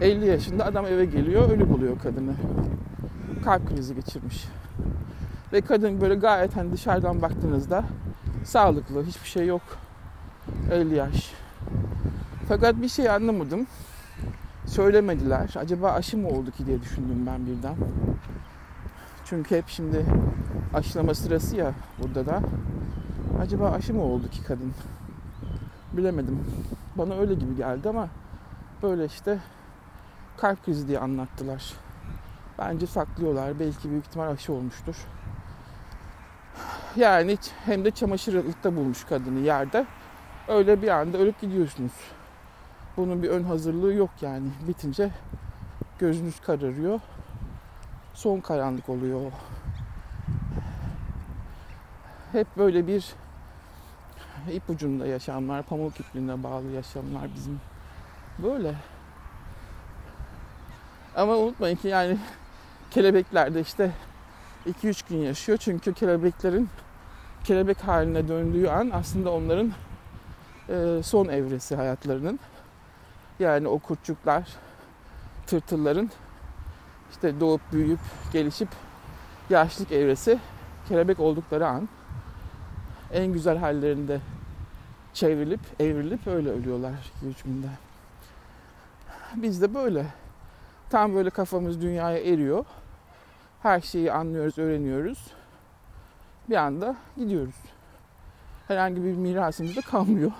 [0.00, 2.34] 50 yaşında adam eve geliyor ölü buluyor kadını
[3.44, 4.44] kalp krizi geçirmiş
[5.52, 7.84] ve kadın böyle gayet hani dışarıdan baktığınızda
[8.44, 9.62] sağlıklı hiçbir şey yok
[10.70, 11.32] 50 yaş
[12.48, 13.66] fakat bir şey anlamadım
[14.66, 17.74] söylemediler acaba aşı mı oldu ki diye düşündüm ben birden
[19.30, 20.06] çünkü hep şimdi
[20.74, 22.40] aşılama sırası ya burada da.
[23.40, 24.72] Acaba aşı mı oldu ki kadın?
[25.92, 26.44] Bilemedim.
[26.96, 28.08] Bana öyle gibi geldi ama
[28.82, 29.38] böyle işte
[30.36, 31.72] kalp krizi diye anlattılar.
[32.58, 33.60] Bence saklıyorlar.
[33.60, 34.96] Belki büyük ihtimal aşı olmuştur.
[36.96, 39.86] Yani hem de çamaşırlıkta bulmuş kadını yerde.
[40.48, 41.92] Öyle bir anda ölüp gidiyorsunuz.
[42.96, 44.48] Bunun bir ön hazırlığı yok yani.
[44.68, 45.10] Bitince
[45.98, 47.00] gözünüz kararıyor.
[48.14, 49.32] Son karanlık oluyor
[52.32, 53.04] hep böyle bir
[54.52, 57.60] ipucunda yaşamlar, pamuk ipliğine bağlı yaşamlar bizim
[58.38, 58.74] böyle.
[61.16, 62.18] Ama unutmayın ki yani
[62.90, 63.92] kelebekler de işte
[64.66, 65.58] 2-3 gün yaşıyor.
[65.58, 66.68] Çünkü kelebeklerin
[67.44, 69.72] kelebek haline döndüğü an aslında onların
[70.68, 72.40] e, son evresi hayatlarının.
[73.38, 74.48] Yani o kurtçuklar,
[75.46, 76.10] tırtılların
[77.10, 78.00] işte doğup büyüyüp
[78.32, 78.68] gelişip
[79.50, 80.38] yaşlık evresi
[80.88, 81.88] kelebek oldukları an
[83.12, 84.20] en güzel hallerinde
[85.14, 86.92] çevrilip evrilip öyle ölüyorlar
[87.24, 87.66] 2-3 günde.
[89.34, 90.06] Biz de böyle.
[90.90, 92.64] Tam böyle kafamız dünyaya eriyor.
[93.62, 95.32] Her şeyi anlıyoruz, öğreniyoruz.
[96.50, 97.54] Bir anda gidiyoruz.
[98.68, 100.32] Herhangi bir mirasımız da kalmıyor.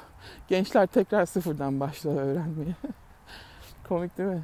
[0.48, 2.74] Gençler tekrar sıfırdan başlıyor öğrenmeye.
[3.88, 4.42] Komik değil mi?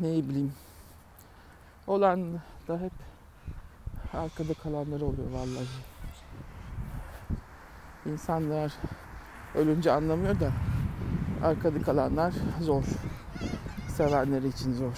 [0.00, 0.52] Neyi bileyim.
[1.86, 2.92] Olan da hep
[4.14, 5.66] arkada kalanları oluyor vallahi.
[8.06, 8.72] İnsanlar
[9.54, 10.52] ölünce anlamıyor da
[11.44, 12.84] arkada kalanlar zor.
[13.98, 14.92] Sevenleri için zor.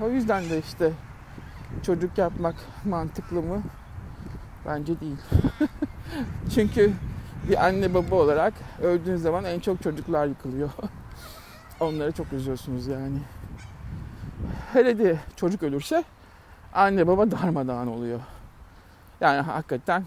[0.00, 0.92] O yüzden de işte
[1.82, 3.62] çocuk yapmak mantıklı mı?
[4.66, 5.16] Bence değil.
[6.54, 6.92] Çünkü
[7.48, 10.70] bir anne baba olarak öldüğün zaman en çok çocuklar yıkılıyor.
[11.80, 13.18] Onları çok üzüyorsunuz yani.
[14.72, 16.04] Hele de çocuk ölürse
[16.72, 18.20] anne baba darmadağın oluyor.
[19.20, 20.04] Yani hakikaten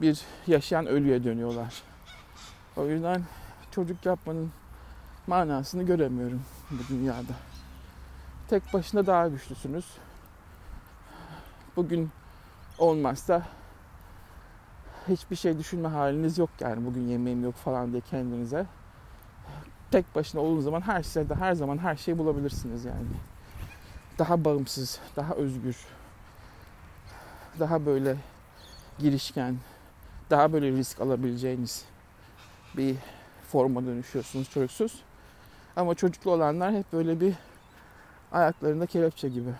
[0.00, 1.89] bir yaşayan ölüye dönüyorlar.
[2.80, 3.22] O yüzden
[3.70, 4.50] çocuk yapmanın
[5.26, 7.32] manasını göremiyorum bu dünyada.
[8.48, 9.84] Tek başına daha güçlüsünüz.
[11.76, 12.10] Bugün
[12.78, 13.42] olmazsa
[15.08, 18.66] hiçbir şey düşünme haliniz yok yani bugün yemeğim yok falan diye kendinize
[19.90, 23.06] tek başına olduğunuz zaman her şeyde her zaman her şeyi bulabilirsiniz yani.
[24.18, 25.76] Daha bağımsız, daha özgür,
[27.58, 28.16] daha böyle
[28.98, 29.56] girişken,
[30.30, 31.90] daha böyle risk alabileceğiniz
[32.76, 32.96] bir
[33.48, 35.02] forma dönüşüyorsunuz çocuksuz.
[35.76, 37.34] Ama çocuklu olanlar hep böyle bir
[38.32, 39.50] ayaklarında kelepçe gibi.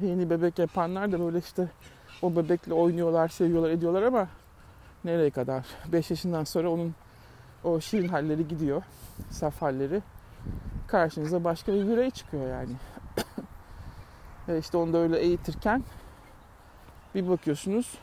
[0.00, 1.68] Yeni bebek yapanlar da böyle işte
[2.22, 4.28] o bebekle oynuyorlar, seviyorlar, ediyorlar ama
[5.04, 5.66] nereye kadar?
[5.92, 6.94] 5 yaşından sonra onun
[7.64, 8.82] o şirin halleri gidiyor.
[9.30, 10.02] Saf halleri.
[10.86, 12.72] Karşınıza başka bir birey çıkıyor yani.
[14.48, 15.84] Ve işte onu da öyle eğitirken
[17.14, 17.98] bir bakıyorsunuz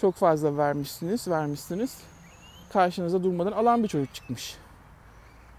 [0.00, 2.00] çok fazla vermişsiniz, vermişsiniz.
[2.72, 4.56] Karşınıza durmadan alan bir çocuk çıkmış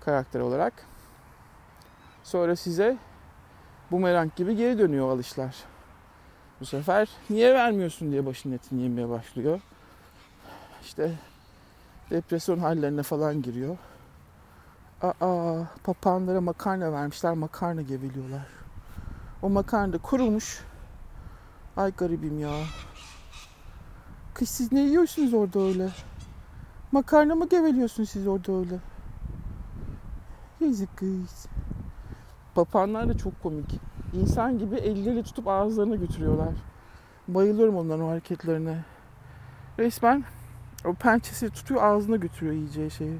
[0.05, 0.73] karakter olarak.
[2.23, 2.97] Sonra size
[3.91, 5.55] bumerang gibi geri dönüyor alışlar.
[6.61, 9.59] Bu sefer niye vermiyorsun diye başının etini yemeye başlıyor.
[10.81, 11.11] İşte
[12.09, 13.77] depresyon hallerine falan giriyor.
[15.01, 18.47] Aa, papağanlara makarna vermişler, makarna geveliyorlar.
[19.41, 20.63] O makarna da kurumuş.
[21.77, 22.51] Ay garibim ya.
[24.39, 25.89] Kız siz ne yiyorsunuz orada öyle?
[26.91, 28.79] Makarna mı geveliyorsunuz siz orada öyle?
[30.59, 31.47] Yazık kız.
[32.55, 33.79] Papağanlar da çok komik.
[34.13, 36.53] İnsan gibi elleriyle tutup ağızlarına götürüyorlar.
[37.27, 38.83] Bayılıyorum onların hareketlerine.
[39.79, 40.23] Resmen
[40.85, 43.19] o pençesi tutuyor ağzına götürüyor yiyeceği şeyi.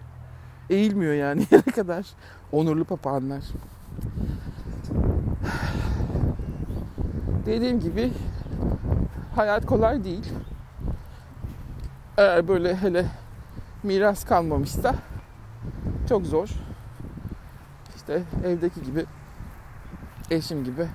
[0.69, 2.07] Eğilmiyor yani yere kadar.
[2.51, 3.43] Onurlu papağanlar.
[7.45, 8.11] Dediğim gibi
[9.35, 10.33] hayat kolay değil.
[12.19, 13.05] Eğer böyle hele
[13.83, 14.95] miras kalmamışsa
[16.09, 16.49] çok zor.
[17.95, 19.05] İşte evdeki gibi
[20.31, 20.87] eşim gibi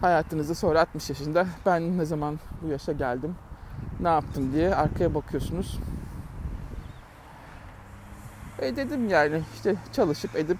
[0.00, 3.36] hayatınızı sonra 60 yaşında ben ne zaman bu yaşa geldim
[4.00, 5.78] ne yaptım diye arkaya bakıyorsunuz.
[8.58, 10.58] E dedim yani işte çalışıp edip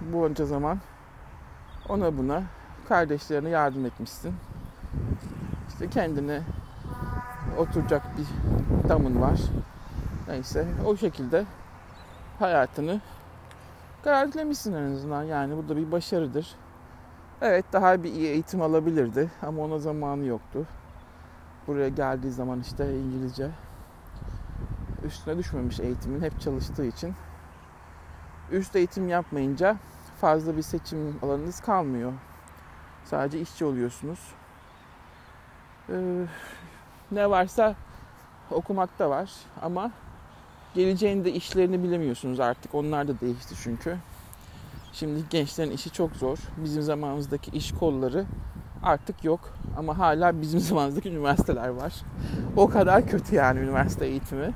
[0.00, 0.80] bu önce zaman
[1.88, 2.42] ona buna
[2.88, 4.34] kardeşlerine yardım etmişsin.
[5.68, 6.42] İşte kendine
[7.58, 8.26] oturacak bir
[8.88, 9.40] damın var.
[10.28, 11.44] Neyse o şekilde
[12.38, 13.00] hayatını
[14.04, 15.22] garantilemişsin en azından.
[15.22, 16.54] Yani bu da bir başarıdır.
[17.40, 20.66] Evet daha bir iyi eğitim alabilirdi ama ona zamanı yoktu.
[21.66, 23.50] Buraya geldiği zaman işte İngilizce
[25.04, 27.14] üstüne düşmemiş eğitimin hep çalıştığı için.
[28.50, 29.76] Üst eğitim yapmayınca
[30.20, 32.12] fazla bir seçim alanınız kalmıyor.
[33.04, 34.34] Sadece işçi oluyorsunuz.
[35.90, 36.26] Ee,
[37.12, 37.74] ne varsa
[38.50, 39.30] okumakta var
[39.62, 39.90] ama
[40.74, 42.74] geleceğinde işlerini bilemiyorsunuz artık.
[42.74, 43.96] Onlar da değişti çünkü.
[44.92, 46.38] Şimdi gençlerin işi çok zor.
[46.56, 48.24] Bizim zamanımızdaki iş kolları
[48.82, 49.40] artık yok.
[49.76, 51.92] Ama hala bizim zamanımızdaki üniversiteler var.
[52.56, 54.52] O kadar kötü yani üniversite eğitimi.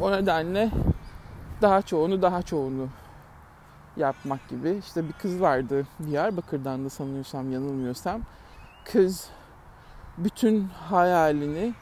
[0.00, 0.70] O nedenle
[1.62, 2.88] daha çoğunu daha çoğunu
[3.96, 4.80] yapmak gibi.
[4.86, 8.20] İşte bir kız vardı Diyarbakır'dan da sanıyorsam yanılmıyorsam.
[8.84, 9.28] Kız
[10.18, 11.74] bütün hayalini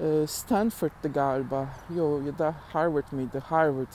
[0.00, 3.38] e, Stanford'da galiba yo ya da Harvard mıydı?
[3.38, 3.92] Harvard.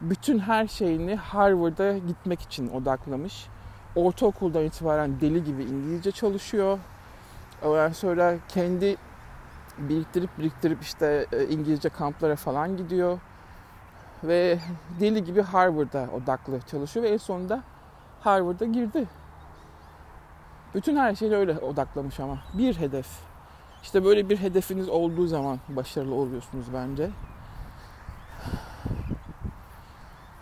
[0.00, 3.46] Bütün her şeyini Harvard'a gitmek için odaklamış.
[3.96, 6.78] Ortaokuldan itibaren deli gibi İngilizce çalışıyor.
[7.64, 8.96] Ondan sonra kendi
[9.78, 13.18] biriktirip biriktirip işte e, İngilizce kamplara falan gidiyor.
[14.24, 14.58] Ve
[15.00, 17.62] deli gibi Harvard'a odaklı çalışıyor ve en sonunda
[18.20, 19.06] Harvard'a girdi.
[20.74, 22.38] Bütün her şeyle öyle odaklamış ama.
[22.54, 23.06] Bir hedef.
[23.82, 27.10] İşte böyle bir hedefiniz olduğu zaman başarılı oluyorsunuz bence.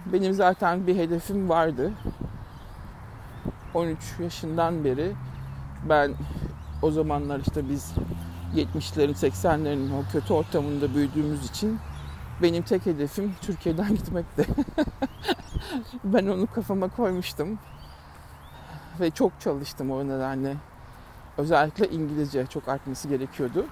[0.07, 1.93] Benim zaten bir hedefim vardı.
[3.75, 5.13] 13 yaşından beri
[5.89, 6.15] ben
[6.83, 7.95] o zamanlar işte biz
[8.55, 11.79] 70'lerin 80'lerin o kötü ortamında büyüdüğümüz için
[12.43, 14.47] benim tek hedefim Türkiye'den gitmekti.
[16.05, 17.59] ben onu kafama koymuştum.
[19.01, 20.57] Ve çok çalıştım o nedenle.
[21.39, 23.67] Özellikle İngilizce çok artması gerekiyordu.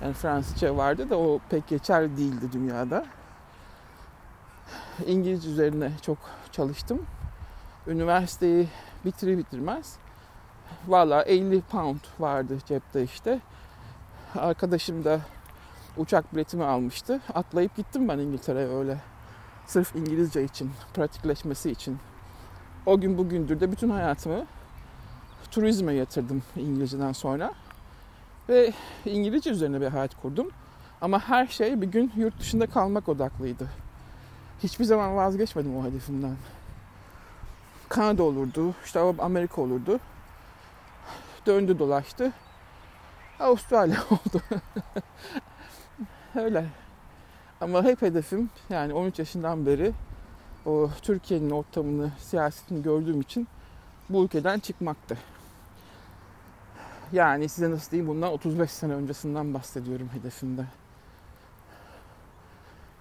[0.00, 3.06] Yani Fransızca vardı da o pek geçerli değildi dünyada.
[5.06, 6.18] İngilizce üzerine çok
[6.52, 7.06] çalıştım.
[7.86, 8.68] Üniversiteyi
[9.04, 9.98] bitirir bitirmez
[10.88, 13.40] valla 50 pound vardı cepte işte.
[14.38, 15.20] Arkadaşım da
[15.96, 17.20] uçak biletimi almıştı.
[17.34, 19.00] Atlayıp gittim ben İngiltere'ye öyle.
[19.66, 21.98] Sırf İngilizce için, pratikleşmesi için.
[22.86, 24.46] O gün bugündür de bütün hayatımı
[25.50, 27.52] turizme yatırdım İngilizceden sonra.
[28.48, 28.72] Ve
[29.04, 30.50] İngilizce üzerine bir hayat kurdum.
[31.00, 33.68] Ama her şey bir gün yurt dışında kalmak odaklıydı.
[34.62, 36.36] Hiçbir zaman vazgeçmedim o hedefimden.
[37.88, 40.00] Kanada olurdu, işte Amerika olurdu.
[41.46, 42.32] Döndü dolaştı.
[43.40, 44.42] Avustralya oldu.
[46.34, 46.66] Öyle.
[47.60, 49.92] Ama hep hedefim yani 13 yaşından beri
[51.02, 53.48] Türkiye'nin ortamını, siyasetini gördüğüm için
[54.08, 55.18] bu ülkeden çıkmaktı.
[57.12, 60.64] Yani size nasıl diyeyim bundan 35 sene öncesinden bahsediyorum hedefimde.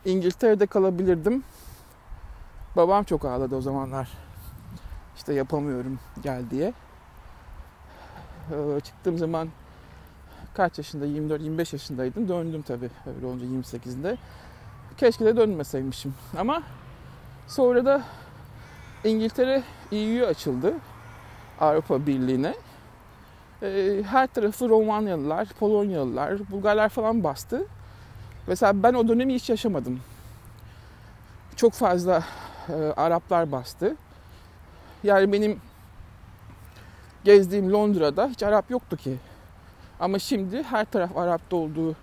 [0.05, 1.43] İngiltere'de kalabilirdim.
[2.75, 4.09] Babam çok ağladı o zamanlar.
[5.15, 6.73] İşte yapamıyorum gel diye.
[8.51, 9.49] Ee, çıktığım zaman
[10.53, 12.29] kaç yaşında 24-25 yaşındaydım.
[12.29, 14.17] Döndüm tabii öyle olunca 28'inde.
[14.97, 16.13] Keşke de dönmeseymişim.
[16.37, 16.63] Ama
[17.47, 18.01] sonra da
[19.03, 20.73] İngiltere EU açıldı.
[21.59, 22.53] Avrupa Birliği'ne.
[23.63, 27.65] Ee, her tarafı Romanyalılar, Polonyalılar, Bulgarlar falan bastı.
[28.47, 29.99] Mesela ben o dönemi hiç yaşamadım.
[31.55, 32.23] Çok fazla
[32.69, 33.95] e, Araplar bastı.
[35.03, 35.61] Yani benim
[37.23, 39.17] gezdiğim Londra'da hiç Arap yoktu ki.
[39.99, 41.95] Ama şimdi her taraf Arap olduğu,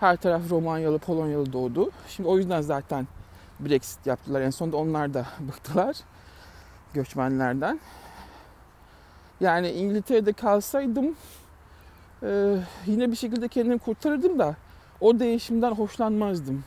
[0.00, 1.90] her taraf Romanyalı, Polonyalı doğdu.
[2.08, 3.06] Şimdi o yüzden zaten
[3.60, 4.40] Brexit yaptılar.
[4.40, 5.96] En sonunda onlar da bıktılar
[6.94, 7.80] göçmenlerden.
[9.40, 11.16] Yani İngiltere'de kalsaydım
[12.22, 14.56] e, yine bir şekilde kendimi kurtarırdım da
[15.00, 16.64] o değişimden hoşlanmazdım.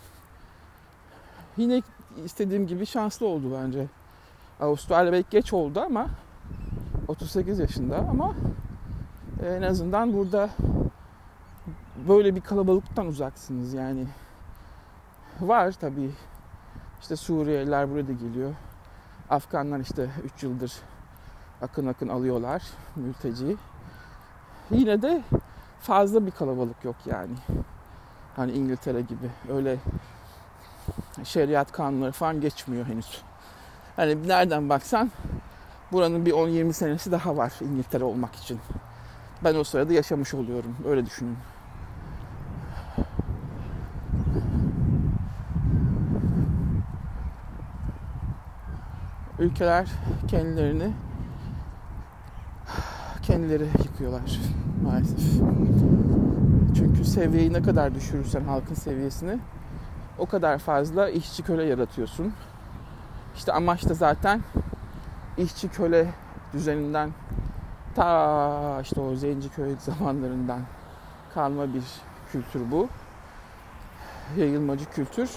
[1.57, 1.81] Yine
[2.25, 3.87] istediğim gibi şanslı oldu bence.
[4.59, 6.07] Avustralya belki geç oldu ama
[7.07, 8.35] 38 yaşında ama
[9.45, 10.49] en azından burada
[12.07, 14.07] böyle bir kalabalıktan uzaksınız yani.
[15.41, 16.11] Var tabii.
[17.01, 18.53] İşte Suriyeliler buraya da geliyor.
[19.29, 20.73] Afganlar işte 3 yıldır
[21.61, 22.63] akın akın alıyorlar
[22.95, 23.57] mülteci.
[24.71, 25.21] Yine de
[25.79, 27.33] fazla bir kalabalık yok yani.
[28.35, 29.77] Hani İngiltere gibi öyle
[31.23, 33.21] şeriat kanunları falan geçmiyor henüz.
[33.95, 35.11] Hani nereden baksan
[35.91, 38.59] buranın bir 10-20 senesi daha var İngiltere olmak için.
[39.43, 40.75] Ben o sırada yaşamış oluyorum.
[40.87, 41.37] Öyle düşünün.
[49.39, 49.87] Ülkeler
[50.27, 50.91] kendilerini
[53.21, 54.39] kendileri yıkıyorlar
[54.83, 55.19] maalesef.
[56.77, 59.39] Çünkü seviyeyi ne kadar düşürürsen halkın seviyesini
[60.17, 62.33] o kadar fazla işçi köle yaratıyorsun.
[63.35, 64.41] İşte amaç da zaten
[65.37, 66.07] işçi köle
[66.53, 67.09] düzeninden
[67.95, 70.59] ta işte o zenci köy zamanlarından
[71.33, 71.83] kalma bir
[72.31, 72.87] kültür bu.
[74.37, 75.29] Yayılmacı kültür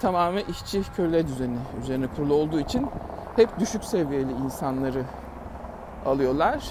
[0.00, 2.86] tamamen işçi köle düzeni üzerine kurulu olduğu için
[3.36, 5.04] hep düşük seviyeli insanları
[6.06, 6.64] alıyorlar.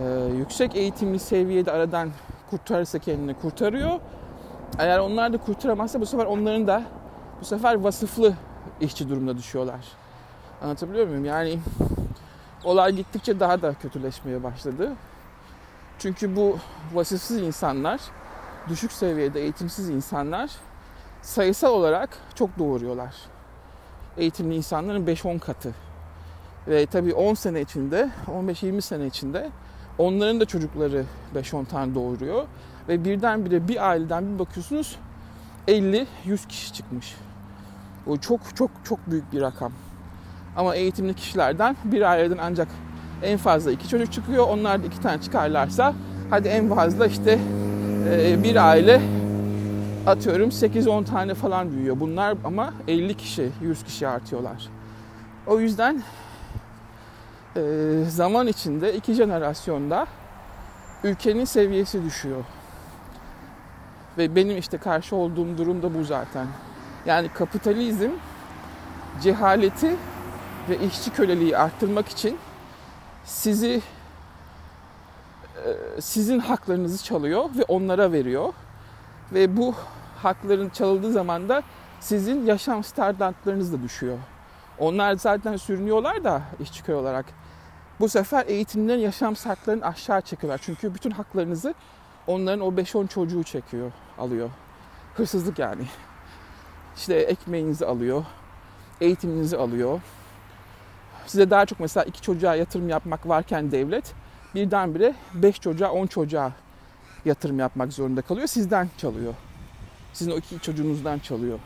[0.00, 2.10] Ee, yüksek eğitimli seviyede aradan
[2.50, 4.00] kurtarırsa kendini kurtarıyor.
[4.78, 6.82] Eğer onlar da kurtaramazsa bu sefer onların da
[7.40, 8.34] bu sefer vasıflı
[8.80, 9.80] işçi durumda düşüyorlar.
[10.62, 11.24] Anlatabiliyor muyum?
[11.24, 11.58] Yani
[12.64, 14.92] olay gittikçe daha da kötüleşmeye başladı.
[15.98, 16.58] Çünkü bu
[16.94, 18.00] vasıfsız insanlar,
[18.68, 20.50] düşük seviyede eğitimsiz insanlar
[21.22, 23.14] sayısal olarak çok doğuruyorlar.
[24.18, 25.74] Eğitimli insanların 5-10 katı.
[26.68, 29.50] Ve tabii 10 sene içinde, 15-20 sene içinde
[29.98, 31.04] onların da çocukları
[31.34, 32.44] 5-10 tane doğuruyor.
[32.88, 34.96] Ve birdenbire bir aileden bir bakıyorsunuz
[35.68, 36.06] 50-100
[36.48, 37.14] kişi çıkmış.
[38.06, 39.72] O çok çok çok büyük bir rakam.
[40.56, 42.68] Ama eğitimli kişilerden bir aileden ancak
[43.22, 44.48] en fazla iki çocuk çıkıyor.
[44.48, 45.94] Onlar da iki tane çıkarlarsa
[46.30, 47.38] hadi en fazla işte
[48.10, 49.00] e, bir aile
[50.06, 52.00] atıyorum 8-10 tane falan büyüyor.
[52.00, 54.68] Bunlar ama 50 kişi, 100 kişi artıyorlar.
[55.46, 56.02] O yüzden
[57.56, 57.62] e,
[58.08, 60.06] zaman içinde iki jenerasyonda
[61.04, 62.44] ülkenin seviyesi düşüyor.
[64.18, 66.46] Ve benim işte karşı olduğum durum da bu zaten.
[67.06, 68.10] Yani kapitalizm
[69.22, 69.96] cehaleti
[70.68, 72.38] ve işçi köleliği arttırmak için
[73.24, 73.82] sizi
[75.56, 78.52] e, sizin haklarınızı çalıyor ve onlara veriyor.
[79.32, 79.74] Ve bu
[80.24, 81.62] hakların çalındığı zaman da
[82.00, 84.18] sizin yaşam standartlarınız da düşüyor.
[84.78, 87.26] Onlar zaten sürünüyorlar da işçi olarak.
[88.00, 90.60] Bu sefer eğitimlerin yaşam şartlarını aşağı çekiyorlar.
[90.64, 91.74] Çünkü bütün haklarınızı
[92.26, 94.50] onların o 5-10 çocuğu çekiyor, alıyor.
[95.14, 95.82] Hırsızlık yani.
[96.96, 98.24] İşte ekmeğinizi alıyor,
[99.00, 100.00] eğitiminizi alıyor.
[101.26, 104.14] Size daha çok mesela iki çocuğa yatırım yapmak varken devlet
[104.54, 106.52] birdenbire beş çocuğa, on çocuğa
[107.24, 108.46] yatırım yapmak zorunda kalıyor.
[108.46, 109.34] Sizden çalıyor.
[110.12, 111.58] Sizin o iki çocuğunuzdan çalıyor.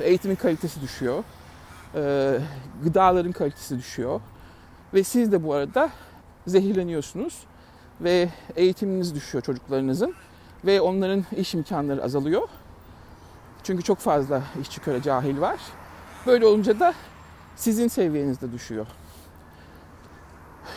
[0.00, 1.24] Eğitimin kalitesi düşüyor.
[1.94, 2.38] Ee,
[2.84, 4.20] gıdaların kalitesi düşüyor.
[4.94, 5.90] Ve siz de bu arada
[6.46, 7.38] zehirleniyorsunuz.
[8.00, 10.14] Ve eğitiminiz düşüyor çocuklarınızın.
[10.64, 12.48] Ve onların iş imkanları azalıyor.
[13.62, 15.60] Çünkü çok fazla işçi köle cahil var.
[16.26, 16.94] Böyle olunca da
[17.56, 18.86] sizin seviyeniz de düşüyor.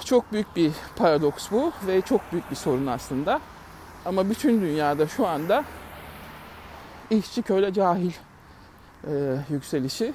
[0.05, 3.39] Çok büyük bir paradoks bu ve çok büyük bir sorun aslında.
[4.05, 5.65] Ama bütün dünyada şu anda
[7.10, 8.12] işçi köle cahil
[9.07, 10.14] e, yükselişi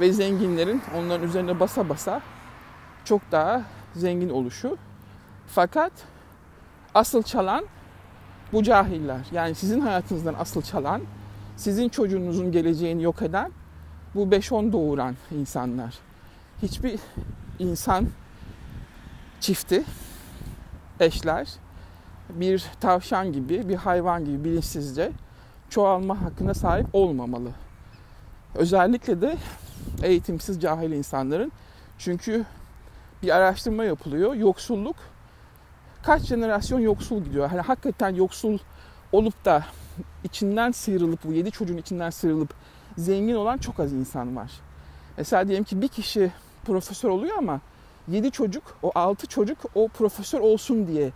[0.00, 2.22] ve zenginlerin onların üzerine basa basa
[3.04, 3.62] çok daha
[3.94, 4.76] zengin oluşu.
[5.46, 5.92] Fakat
[6.94, 7.64] asıl çalan
[8.52, 9.20] bu cahiller.
[9.32, 11.02] Yani sizin hayatınızdan asıl çalan,
[11.56, 13.52] sizin çocuğunuzun geleceğini yok eden
[14.14, 15.98] bu 5-10 doğuran insanlar.
[16.62, 17.00] Hiçbir
[17.58, 18.06] insan
[19.40, 19.84] çifti,
[21.00, 21.48] eşler
[22.30, 25.12] bir tavşan gibi, bir hayvan gibi bilinçsizce
[25.70, 27.50] çoğalma hakkına sahip olmamalı.
[28.54, 29.36] Özellikle de
[30.02, 31.52] eğitimsiz cahil insanların.
[31.98, 32.44] Çünkü
[33.22, 34.34] bir araştırma yapılıyor.
[34.34, 34.96] Yoksulluk
[36.02, 37.48] kaç jenerasyon yoksul gidiyor.
[37.48, 38.58] Hani hakikaten yoksul
[39.12, 39.64] olup da
[40.24, 42.54] içinden sıyrılıp bu yedi çocuğun içinden sıyrılıp
[42.98, 44.50] zengin olan çok az insan var.
[45.16, 46.32] Mesela diyelim ki bir kişi
[46.64, 47.60] profesör oluyor ama
[48.08, 51.12] 7 çocuk, o 6 çocuk o profesör olsun diye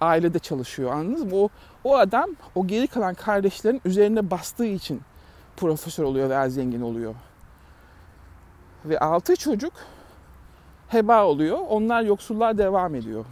[0.00, 1.36] ailede çalışıyor anladınız mı?
[1.36, 1.48] O,
[1.84, 5.00] o adam o geri kalan kardeşlerin üzerine bastığı için
[5.56, 7.14] profesör oluyor veya zengin oluyor.
[8.84, 9.72] Ve 6 çocuk
[10.88, 11.58] heba oluyor.
[11.68, 13.24] Onlar yoksulluğa devam ediyor.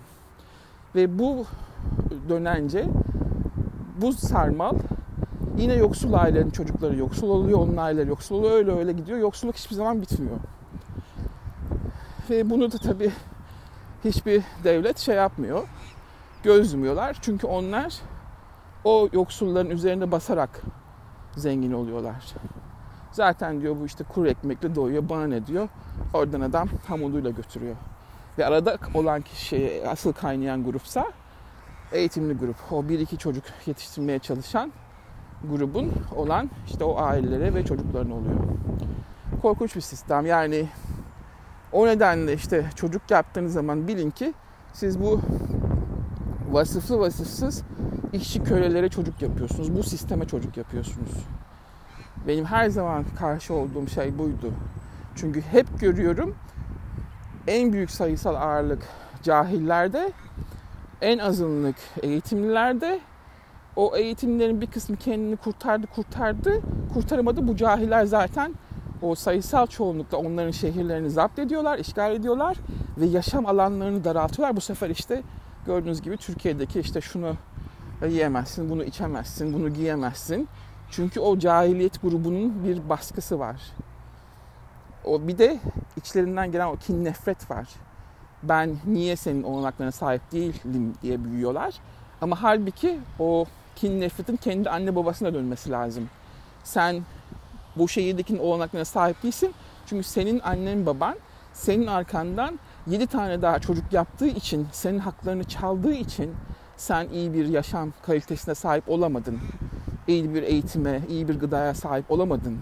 [0.95, 1.47] Ve bu
[2.29, 2.87] dönence
[4.01, 4.75] bu sarmal
[5.59, 8.53] yine yoksul ailenin çocukları yoksul oluyor, onun aileleri yoksul oluyor.
[8.53, 9.19] Öyle öyle gidiyor.
[9.19, 10.37] Yoksulluk hiçbir zaman bitmiyor.
[12.31, 13.13] Ve bunu da tabii
[14.05, 15.69] hiçbir devlet şey yapmıyor.
[16.43, 17.17] Göz yumuyorlar.
[17.21, 18.01] Çünkü onlar
[18.85, 20.63] o yoksulların üzerine basarak
[21.37, 22.25] zengin oluyorlar.
[23.13, 25.09] Zaten diyor bu işte kuru ekmekle doyuyor.
[25.09, 25.69] Bana ne diyor?
[26.15, 27.77] Oradan adam hamuduyla götürüyor.
[28.39, 31.13] Ve arada olan kişi asıl kaynayan grupsa
[31.93, 32.57] eğitimli grup.
[32.71, 34.73] O bir iki çocuk yetiştirmeye çalışan
[35.51, 38.35] grubun olan işte o ailelere ve çocuklarına oluyor.
[39.43, 40.27] Korkunç bir sistem.
[40.27, 40.69] Yani
[41.73, 44.35] o nedenle işte çocuk yaptığınız zaman bilin ki
[44.73, 45.21] siz bu
[46.51, 47.63] vasıflı vasıfsız
[48.13, 49.77] işçi kölelere çocuk yapıyorsunuz.
[49.77, 51.13] Bu sisteme çocuk yapıyorsunuz.
[52.29, 54.53] Benim her zaman karşı olduğum şey buydu.
[55.15, 56.35] Çünkü hep görüyorum
[57.47, 58.83] en büyük sayısal ağırlık
[59.23, 60.13] cahillerde,
[61.01, 63.01] en azınlık eğitimlilerde.
[63.77, 66.61] O eğitimlerin bir kısmı kendini kurtardı, kurtardı.
[66.95, 67.49] Kurtaramadı.
[67.49, 68.55] Bu cahiller zaten
[69.03, 72.57] o sayısal çoğunlukla onların şehirlerini zapt ediyorlar, işgal ediyorlar
[72.99, 74.57] ve yaşam alanlarını daraltıyorlar.
[74.57, 75.23] Bu sefer işte
[75.67, 77.35] gördüğünüz gibi Türkiye'deki işte şunu
[78.07, 80.49] yiyemezsin, bunu içemezsin, bunu giyemezsin.
[80.91, 83.57] Çünkü o cahiliyet grubunun bir baskısı var.
[85.05, 85.59] O bir de
[85.97, 87.69] içlerinden gelen o kin nefret var.
[88.43, 91.75] Ben niye senin olanaklarına sahip değilim diye büyüyorlar.
[92.21, 93.47] Ama halbuki o
[93.77, 96.09] kin nefretin kendi anne babasına dönmesi lazım.
[96.65, 97.03] Sen
[97.77, 99.55] bu şehirdekinin olanaklarına sahip değilsin.
[99.87, 101.17] Çünkü senin annen baban
[101.53, 106.35] senin arkandan 7 tane daha çocuk yaptığı için, senin haklarını çaldığı için
[106.83, 109.39] sen iyi bir yaşam kalitesine sahip olamadın.
[110.07, 112.59] İyi bir eğitime, iyi bir gıdaya sahip olamadın.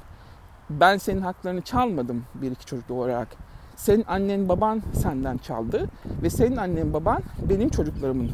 [0.71, 3.29] Ben senin haklarını çalmadım bir iki çocuk olarak.
[3.77, 5.89] Senin annen baban senden çaldı
[6.23, 8.31] ve senin annen baban benim çocuklarımın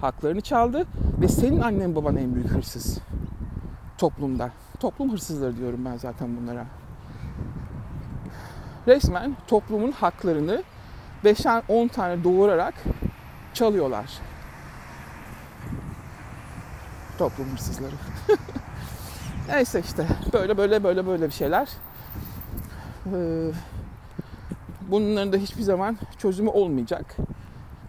[0.00, 0.86] haklarını çaldı
[1.20, 2.98] ve senin annen baban en büyük hırsız
[3.98, 4.50] toplumda.
[4.80, 6.66] Toplum hırsızları diyorum ben zaten bunlara.
[8.86, 10.62] Resmen toplumun haklarını
[11.24, 12.74] 5-10 tane doğurarak
[13.54, 14.35] çalıyorlar.
[17.18, 17.92] Toplum hırsızları.
[19.48, 21.68] Neyse işte böyle böyle böyle böyle bir şeyler.
[23.14, 23.50] Ee,
[24.90, 27.16] bunların da hiçbir zaman çözümü olmayacak.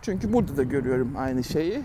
[0.02, 1.84] Çünkü burada da görüyorum aynı şeyi.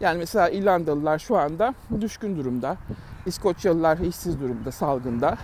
[0.00, 2.76] Yani mesela İrlandalılar şu anda düşkün durumda.
[3.26, 5.38] İskoçyalılar işsiz durumda, salgında.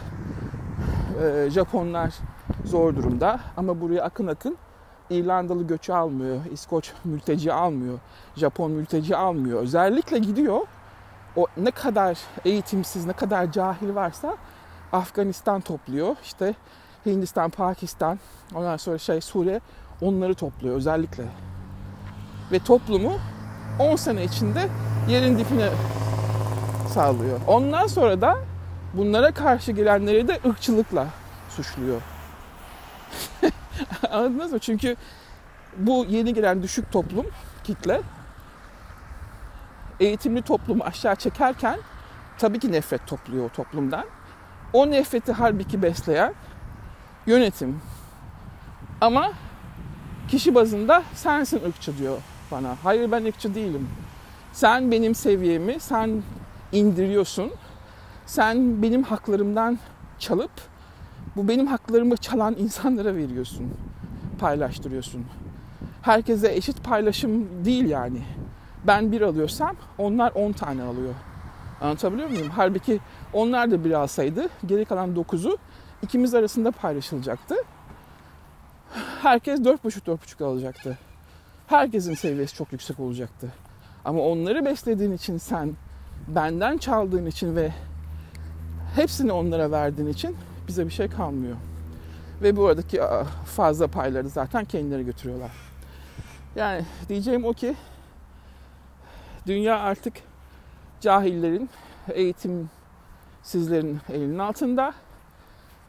[1.22, 2.14] Ee, Japonlar
[2.64, 3.40] zor durumda.
[3.56, 4.56] Ama buraya akın akın
[5.10, 6.40] İrlandalı göçü almıyor.
[6.52, 7.98] İskoç mülteci almıyor.
[8.36, 9.62] Japon mülteci almıyor.
[9.62, 10.60] Özellikle gidiyor.
[11.36, 14.36] O ne kadar eğitimsiz, ne kadar cahil varsa
[14.92, 16.16] Afganistan topluyor.
[16.22, 16.54] İşte
[17.06, 18.18] Hindistan, Pakistan,
[18.54, 19.60] ondan sonra şey Suriye
[20.00, 21.24] onları topluyor özellikle.
[22.52, 23.12] Ve toplumu
[23.78, 24.68] 10 sene içinde
[25.08, 25.68] yerin dipine
[26.94, 27.40] sağlıyor.
[27.46, 28.38] Ondan sonra da
[28.94, 31.06] bunlara karşı gelenleri de ırkçılıkla
[31.48, 32.00] suçluyor.
[34.10, 34.58] Anladınız mı?
[34.58, 34.96] Çünkü
[35.76, 37.26] bu yeni gelen düşük toplum,
[37.64, 38.00] kitle
[40.00, 41.78] eğitimli toplumu aşağı çekerken
[42.38, 44.04] tabii ki nefret topluyor o toplumdan.
[44.72, 46.34] O nefreti halbuki besleyen
[47.26, 47.80] yönetim.
[49.00, 49.32] Ama
[50.28, 52.18] kişi bazında sensin ırkçı diyor
[52.50, 52.76] bana.
[52.82, 53.88] Hayır ben ırkçı değilim.
[54.52, 56.22] Sen benim seviyemi sen
[56.72, 57.52] indiriyorsun.
[58.26, 59.78] Sen benim haklarımdan
[60.18, 60.50] çalıp
[61.36, 63.74] bu benim haklarımı çalan insanlara veriyorsun.
[64.38, 65.24] Paylaştırıyorsun.
[66.02, 68.22] Herkese eşit paylaşım değil yani.
[68.86, 71.14] Ben bir alıyorsam onlar 10 tane alıyor.
[71.80, 72.50] Anlatabiliyor muyum?
[72.50, 73.00] Halbuki
[73.32, 75.56] onlar da bir alsaydı geri kalan 9'u
[76.02, 77.54] ikimiz arasında paylaşılacaktı.
[79.22, 80.98] Herkes 4,5-4,5 alacaktı.
[81.66, 83.52] Herkesin seviyesi çok yüksek olacaktı.
[84.04, 85.72] Ama onları beslediğin için sen,
[86.28, 87.72] benden çaldığın için ve
[88.94, 90.36] hepsini onlara verdiğin için
[90.68, 91.56] bize bir şey kalmıyor.
[92.42, 93.00] Ve bu aradaki
[93.46, 95.50] fazla payları zaten kendileri götürüyorlar.
[96.56, 97.74] Yani diyeceğim o ki
[99.46, 100.14] dünya artık
[101.00, 101.70] cahillerin,
[102.08, 104.94] eğitimsizlerin elinin altında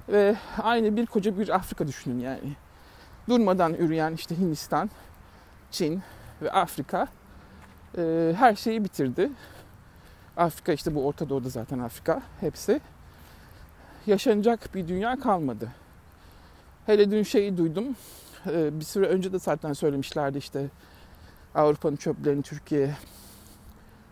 [0.10, 2.56] ve aynı bir koca bir Afrika düşünün yani.
[3.30, 4.90] Durmadan üreyen işte Hindistan,
[5.72, 6.02] Çin
[6.42, 7.08] ve Afrika
[7.98, 9.30] e, her şeyi bitirdi.
[10.38, 12.82] Afrika işte bu Orta Doğu'da zaten Afrika hepsi.
[14.08, 15.70] Yaşanacak bir dünya kalmadı.
[16.86, 17.96] Hele dün şeyi duydum.
[18.48, 20.70] e, bir süre önce de zaten söylemişlerdi işte
[21.56, 22.96] Avrupa'nın çöplerini Türkiye'ye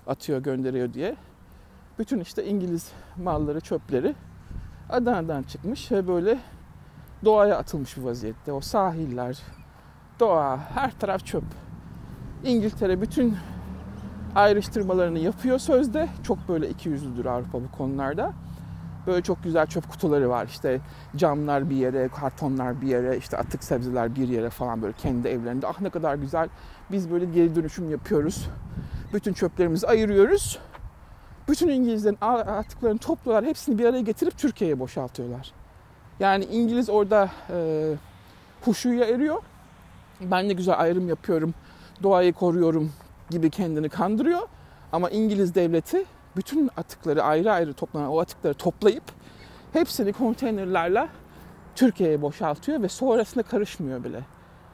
[0.08, 1.16] atıyor gönderiyor diye.
[1.99, 4.16] Bütün işte İngiliz malları çöpleri
[4.89, 6.39] Adana'dan çıkmış ve böyle
[7.26, 8.52] doğaya atılmış bir vaziyette.
[8.52, 9.39] O sahiller,
[10.20, 11.43] doğa, her taraf çöp.
[12.43, 13.38] İngiltere bütün
[14.36, 16.10] ayrıştırmalarını yapıyor sözde.
[16.24, 18.34] Çok böyle iki yüzlüdür Avrupa bu konularda.
[19.08, 20.47] Böyle çok güzel çöp kutuları var.
[20.47, 20.82] İşte
[21.16, 25.68] camlar bir yere, kartonlar bir yere, işte atık sebzeler bir yere falan böyle kendi evlerinde.
[25.68, 26.49] Ah ne kadar güzel.
[26.91, 28.49] Biz böyle geri dönüşüm yapıyoruz.
[29.14, 30.59] Bütün çöplerimizi ayırıyoruz.
[31.47, 33.49] Bütün İngilizlerin atıklarını topluyorlar.
[33.49, 35.51] Hepsini bir araya getirip Türkiye'ye boşaltıyorlar.
[36.20, 37.93] Yani İngiliz orada e,
[38.66, 39.41] huşuya eriyor.
[40.22, 41.53] Ben de güzel ayrım yapıyorum,
[42.03, 42.91] doğayı koruyorum
[43.30, 44.47] gibi kendini kandırıyor.
[44.91, 46.05] Ama İngiliz devleti
[46.36, 49.03] bütün atıkları ayrı ayrı toplanan o atıkları toplayıp
[49.74, 51.07] hepsini konteynerlerle
[51.76, 54.22] Türkiye'ye boşaltıyor ve sonrasında karışmıyor bile.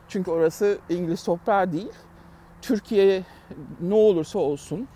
[0.10, 1.92] Çünkü orası İngiliz toprağı değil.
[2.62, 3.24] Türkiye
[3.82, 4.88] ne olursa olsun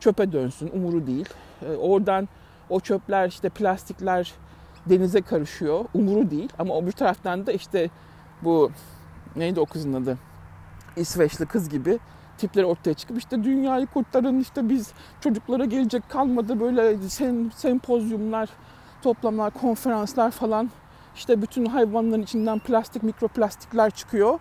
[0.00, 1.28] çöpe dönsün umuru değil.
[1.62, 2.28] Ee, oradan
[2.70, 4.32] o çöpler işte plastikler
[4.86, 6.52] denize karışıyor umuru değil.
[6.58, 7.90] Ama öbür taraftan da işte
[8.42, 8.70] bu
[9.36, 10.18] neydi o kızın adı?
[10.96, 11.98] İsveçli kız gibi
[12.38, 18.48] tipleri ortaya çıkıp işte dünyayı kurtarın işte biz çocuklara gelecek kalmadı böyle sem sempozyumlar,
[19.02, 20.70] toplamlar, konferanslar falan
[21.16, 24.38] işte bütün hayvanların içinden plastik, mikroplastikler çıkıyor.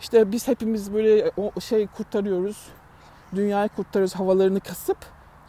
[0.00, 2.66] İşte biz hepimiz böyle o şey kurtarıyoruz.
[3.34, 4.98] Dünyayı kurtarıyoruz havalarını kasıp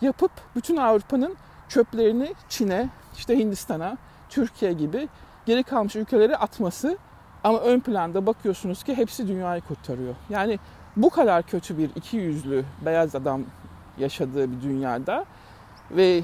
[0.02, 1.36] yapıp bütün Avrupa'nın
[1.70, 3.98] çöplerini Çin'e, işte Hindistan'a,
[4.30, 5.10] Türkiye gibi
[5.46, 6.98] geri kalmış ülkelere atması
[7.44, 10.16] ama ön planda bakıyorsunuz ki hepsi dünyayı kurtarıyor.
[10.30, 10.60] Yani
[10.96, 13.44] bu kadar kötü bir iki yüzlü beyaz adam
[13.98, 15.26] yaşadığı bir dünyada
[15.92, 16.24] ve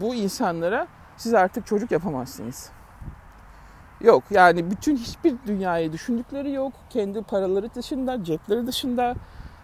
[0.00, 2.70] bu insanlara siz artık çocuk yapamazsınız.
[4.00, 6.72] Yok yani bütün hiçbir dünyayı düşündükleri yok.
[6.90, 9.14] Kendi paraları dışında, cepleri dışında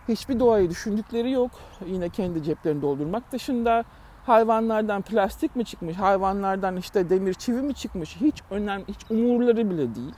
[0.09, 1.51] hiçbir doğayı düşündükleri yok.
[1.87, 3.85] Yine kendi ceplerini doldurmak dışında
[4.27, 9.95] hayvanlardan plastik mi çıkmış, hayvanlardan işte demir çivi mi çıkmış hiç önemli, hiç umurları bile
[9.95, 10.15] değil.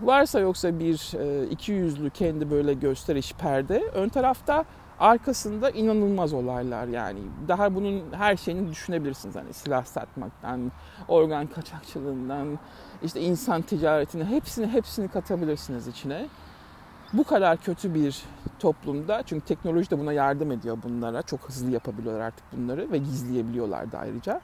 [0.00, 3.82] Varsa yoksa bir e, iki yüzlü kendi böyle gösteriş perde.
[3.94, 4.64] Ön tarafta
[5.00, 7.20] arkasında inanılmaz olaylar yani.
[7.48, 9.36] Daha bunun her şeyini düşünebilirsiniz.
[9.36, 10.72] Hani silah satmaktan,
[11.08, 12.58] organ kaçakçılığından,
[13.02, 16.26] işte insan ticaretine hepsini hepsini katabilirsiniz içine.
[17.12, 18.22] Bu kadar kötü bir
[18.58, 21.22] toplumda çünkü teknoloji de buna yardım ediyor bunlara.
[21.22, 24.40] Çok hızlı yapabiliyorlar artık bunları ve gizleyebiliyorlar da ayrıca.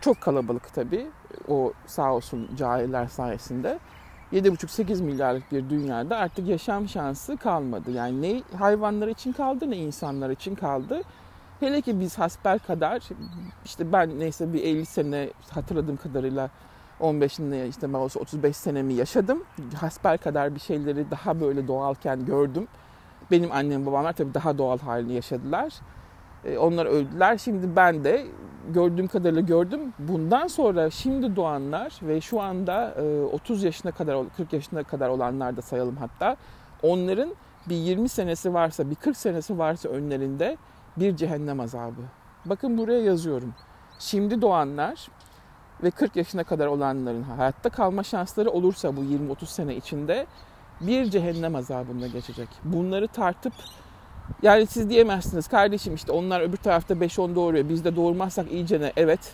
[0.00, 1.06] Çok kalabalık tabii
[1.48, 3.78] o sağ olsun cahiller sayesinde.
[4.32, 7.90] 7,5-8 milyarlık bir dünyada artık yaşam şansı kalmadı.
[7.90, 11.02] Yani ne hayvanlar için kaldı ne insanlar için kaldı.
[11.60, 13.02] Hele ki biz hasbel kadar
[13.64, 16.50] işte ben neyse bir 50 sene hatırladığım kadarıyla
[17.00, 17.38] 15
[17.68, 19.42] işte ben olsa 35 senemi yaşadım.
[19.76, 22.68] Hasbel kadar bir şeyleri daha böyle doğalken gördüm.
[23.30, 25.74] Benim annem babamlar tabii daha doğal halini yaşadılar.
[26.44, 27.38] E, onlar öldüler.
[27.38, 28.26] Şimdi ben de
[28.68, 29.80] gördüğüm kadarıyla gördüm.
[29.98, 32.94] Bundan sonra şimdi doğanlar ve şu anda
[33.32, 36.36] 30 e, yaşına kadar 40 yaşına kadar olanlar da sayalım hatta.
[36.82, 37.34] Onların
[37.68, 40.56] bir 20 senesi varsa, bir 40 senesi varsa önlerinde
[40.96, 42.02] bir cehennem azabı.
[42.44, 43.54] Bakın buraya yazıyorum.
[43.98, 45.08] Şimdi doğanlar
[45.82, 50.26] ve 40 yaşına kadar olanların hayatta kalma şansları olursa bu 20-30 sene içinde
[50.80, 52.48] bir cehennem azabında geçecek.
[52.64, 53.52] Bunları tartıp
[54.42, 57.68] yani siz diyemezsiniz kardeşim işte onlar öbür tarafta 5-10 doğuruyor.
[57.68, 58.92] Biz de doğurmazsak iyice ne?
[58.96, 59.32] Evet.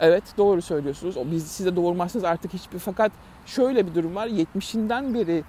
[0.00, 1.16] Evet doğru söylüyorsunuz.
[1.16, 3.12] O biz siz de doğurmazsanız artık hiçbir fakat
[3.46, 4.26] şöyle bir durum var.
[4.26, 5.44] 70'inden beri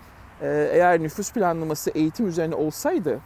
[0.71, 3.19] eğer nüfus planlaması eğitim üzerine olsaydı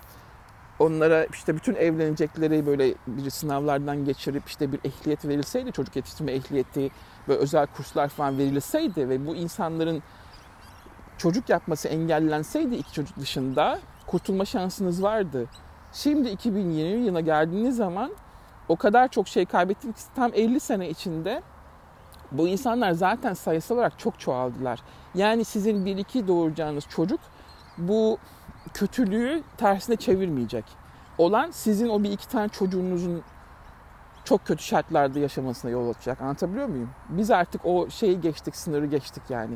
[0.79, 6.91] onlara işte bütün evlenecekleri böyle bir sınavlardan geçirip işte bir ehliyet verilseydi çocuk yetiştirme ehliyeti
[7.29, 10.03] ve özel kurslar falan verilseydi ve bu insanların
[11.17, 15.45] çocuk yapması engellenseydi iki çocuk dışında kurtulma şansınız vardı.
[15.93, 18.11] Şimdi 2020 yılına geldiğiniz zaman
[18.69, 21.41] o kadar çok şey kaybettik ki tam 50 sene içinde
[22.31, 24.79] bu insanlar zaten sayısal olarak çok çoğaldılar.
[25.15, 27.19] Yani sizin bir iki doğuracağınız çocuk
[27.77, 28.17] bu
[28.73, 30.65] kötülüğü tersine çevirmeyecek.
[31.17, 33.23] Olan sizin o bir iki tane çocuğunuzun
[34.23, 36.21] çok kötü şartlarda yaşamasına yol açacak.
[36.21, 36.89] Anlatabiliyor muyum?
[37.09, 39.55] Biz artık o şeyi geçtik, sınırı geçtik yani.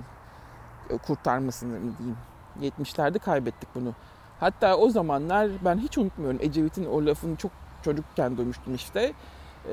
[1.07, 2.17] Kurtarmasını diyeyim.
[2.61, 3.93] 70'lerde kaybettik bunu.
[4.39, 7.51] Hatta o zamanlar ben hiç unutmuyorum Ecevit'in o lafını çok
[7.83, 9.13] çocukken duymuştum işte.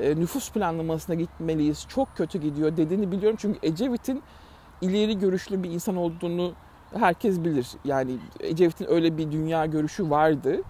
[0.01, 3.37] E, nüfus planlamasına gitmeliyiz, çok kötü gidiyor dediğini biliyorum.
[3.41, 4.23] Çünkü Ecevit'in
[4.81, 6.53] ileri görüşlü bir insan olduğunu
[6.93, 7.67] herkes bilir.
[7.85, 10.61] Yani Ecevit'in öyle bir dünya görüşü vardı.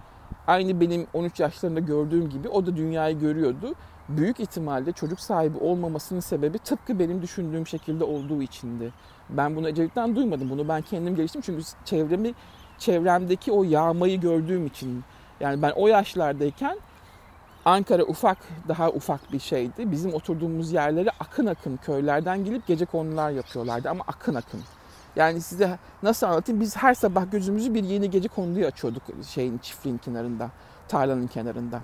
[0.46, 3.74] Aynı benim 13 yaşlarında gördüğüm gibi o da dünyayı görüyordu.
[4.08, 8.92] Büyük ihtimalle çocuk sahibi olmamasının sebebi tıpkı benim düşündüğüm şekilde olduğu içindi.
[9.30, 10.50] Ben bunu Ecevit'ten duymadım.
[10.50, 11.40] Bunu ben kendim geliştim.
[11.40, 12.34] Çünkü çevremi
[12.78, 15.04] çevremdeki o yağmayı gördüğüm için.
[15.40, 16.78] Yani ben o yaşlardayken
[17.64, 19.90] Ankara ufak, daha ufak bir şeydi.
[19.92, 24.60] Bizim oturduğumuz yerlere akın akın köylerden gelip gece konular yapıyorlardı ama akın akın.
[25.16, 26.60] Yani size nasıl anlatayım?
[26.60, 30.50] Biz her sabah gözümüzü bir yeni gece konuyu açıyorduk şeyin çiftliğin kenarında,
[30.88, 31.80] tarlanın kenarında.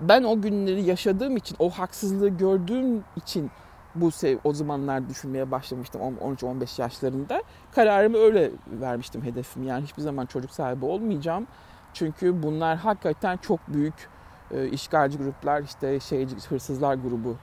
[0.00, 3.50] Ben o günleri yaşadığım için, o haksızlığı gördüğüm için
[3.94, 7.42] bu sev o zamanlar düşünmeye başlamıştım 13-15 yaşlarında.
[7.74, 9.66] Kararımı öyle vermiştim hedefimi.
[9.66, 11.46] Yani hiçbir zaman çocuk sahibi olmayacağım.
[11.94, 14.08] Çünkü bunlar hakikaten çok büyük
[14.50, 17.36] e, işgalci gruplar, işte şey hırsızlar grubu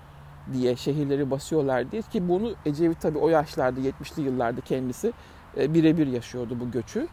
[0.53, 5.13] diye şehirleri basıyorlar diye ki bunu Ecevit tabii o yaşlarda 70'li yıllarda kendisi
[5.57, 7.07] e, birebir yaşıyordu bu göçü.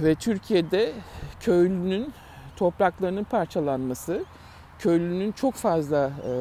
[0.00, 0.92] Ve Türkiye'de
[1.40, 2.12] köylünün
[2.56, 4.24] topraklarının parçalanması,
[4.78, 6.32] köylünün çok fazla e,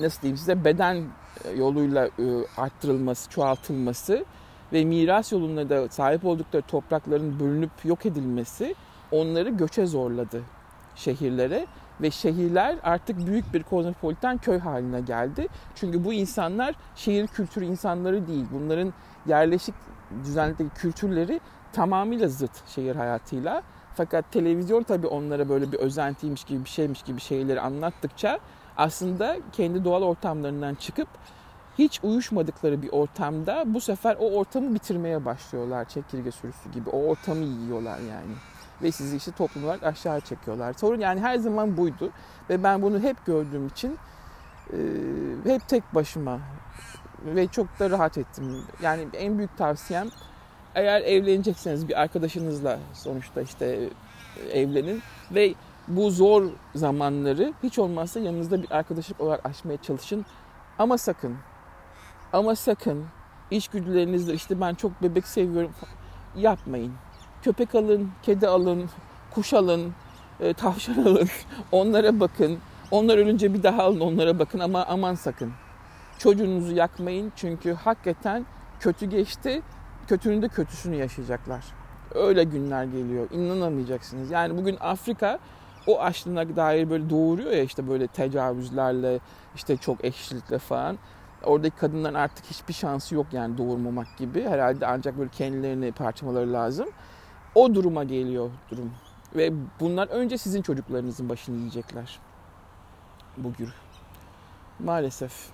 [0.00, 1.04] nasıl diyeyim size beden
[1.56, 2.10] yoluyla e,
[2.56, 4.24] arttırılması, çoğaltılması
[4.72, 8.74] ve miras yolunda da sahip oldukları toprakların bölünüp yok edilmesi
[9.10, 10.42] onları göçe zorladı
[10.96, 11.66] şehirlere
[12.00, 15.48] ve şehirler artık büyük bir kozmopolitan köy haline geldi.
[15.74, 18.46] Çünkü bu insanlar şehir kültürü insanları değil.
[18.52, 18.92] Bunların
[19.26, 19.74] yerleşik
[20.24, 21.40] düzenli kültürleri
[21.72, 23.62] tamamıyla zıt şehir hayatıyla.
[23.94, 28.38] Fakat televizyon tabii onlara böyle bir özentiymiş gibi bir şeymiş gibi şeyleri anlattıkça
[28.76, 31.08] aslında kendi doğal ortamlarından çıkıp
[31.78, 36.90] hiç uyuşmadıkları bir ortamda bu sefer o ortamı bitirmeye başlıyorlar çekirge sürüsü gibi.
[36.90, 38.32] O ortamı yiyorlar yani.
[38.82, 40.72] Ve sizi işte toplum olarak aşağı çekiyorlar.
[40.72, 42.10] Sorun yani her zaman buydu.
[42.50, 43.98] Ve ben bunu hep gördüğüm için
[44.72, 44.78] e,
[45.44, 46.40] hep tek başıma
[47.24, 48.62] ve çok da rahat ettim.
[48.82, 50.08] Yani en büyük tavsiyem
[50.74, 53.88] eğer evlenecekseniz bir arkadaşınızla sonuçta işte
[54.52, 55.02] evlenin
[55.34, 55.54] ve
[55.88, 60.26] bu zor zamanları hiç olmazsa yanınızda bir arkadaşlık olarak aşmaya çalışın.
[60.78, 61.36] Ama sakın,
[62.32, 63.04] ama sakın
[63.50, 65.72] içgüdülerinizle işte ben çok bebek seviyorum
[66.36, 66.92] yapmayın.
[67.42, 68.90] Köpek alın, kedi alın,
[69.30, 69.92] kuş alın,
[70.40, 71.28] e, tavşan alın.
[71.72, 72.58] Onlara bakın.
[72.90, 75.52] Onlar ölünce bir daha alın onlara bakın ama aman sakın.
[76.18, 78.46] Çocuğunuzu yakmayın çünkü hakikaten
[78.80, 79.62] kötü geçti.
[80.06, 81.64] Kötünün de kötüsünü yaşayacaklar.
[82.14, 83.30] Öyle günler geliyor.
[83.30, 84.30] İnanamayacaksınız.
[84.30, 85.38] Yani bugün Afrika
[85.86, 89.20] o açlığına dair böyle doğuruyor ya işte böyle tecavüzlerle
[89.54, 90.98] işte çok eşitlikle falan.
[91.44, 94.42] Oradaki kadınların artık hiçbir şansı yok yani doğurmamak gibi.
[94.42, 96.88] Herhalde ancak böyle kendilerini parçamaları lazım.
[97.54, 98.92] O duruma geliyor durum.
[99.36, 102.18] Ve bunlar önce sizin çocuklarınızın başını yiyecekler.
[103.36, 103.68] Bugün.
[104.78, 105.50] Maalesef.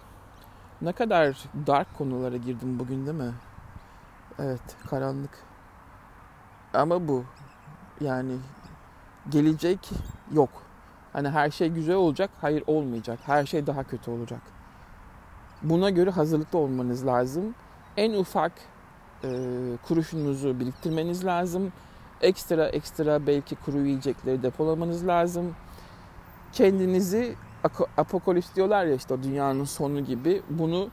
[0.83, 3.35] Ne kadar dark konulara girdim bugün değil mi?
[4.39, 5.45] Evet, karanlık.
[6.75, 7.25] Ama bu.
[8.01, 8.37] Yani
[9.29, 9.91] gelecek
[10.33, 10.51] yok.
[11.13, 13.19] Hani her şey güzel olacak, hayır olmayacak.
[13.23, 14.41] Her şey daha kötü olacak.
[15.63, 17.55] Buna göre hazırlıklı olmanız lazım.
[17.97, 18.53] En ufak
[19.25, 19.29] e,
[19.89, 21.73] kuruşunuzu biriktirmeniz lazım.
[22.21, 25.55] Ekstra ekstra belki kuru yiyecekleri depolamanız lazım.
[26.53, 27.35] Kendinizi
[27.97, 30.43] apokalips diyorlar ya işte dünyanın sonu gibi.
[30.51, 30.89] Bunu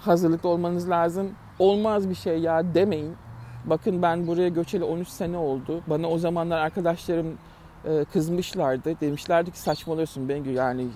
[0.00, 1.30] hazırlıklı olmanız lazım.
[1.58, 3.16] Olmaz bir şey ya demeyin.
[3.64, 5.80] Bakın ben buraya göçeli 13 sene oldu.
[5.86, 7.38] Bana o zamanlar arkadaşlarım
[7.84, 9.00] e, kızmışlardı.
[9.00, 10.88] Demişlerdi ki saçmalıyorsun Bengü yani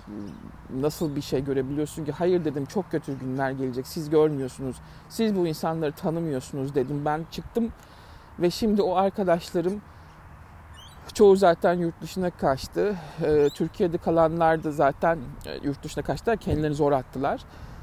[0.81, 2.11] nasıl bir şey görebiliyorsun ki?
[2.11, 3.87] Hayır dedim çok kötü günler gelecek.
[3.87, 4.75] Siz görmüyorsunuz.
[5.09, 7.05] Siz bu insanları tanımıyorsunuz dedim.
[7.05, 7.71] Ben çıktım
[8.39, 9.81] ve şimdi o arkadaşlarım
[11.13, 12.95] çoğu zaten yurt dışına kaçtı.
[13.23, 16.37] E, Türkiye'de kalanlar da zaten e, yurt dışına kaçtılar.
[16.37, 17.41] Kendilerini zor attılar.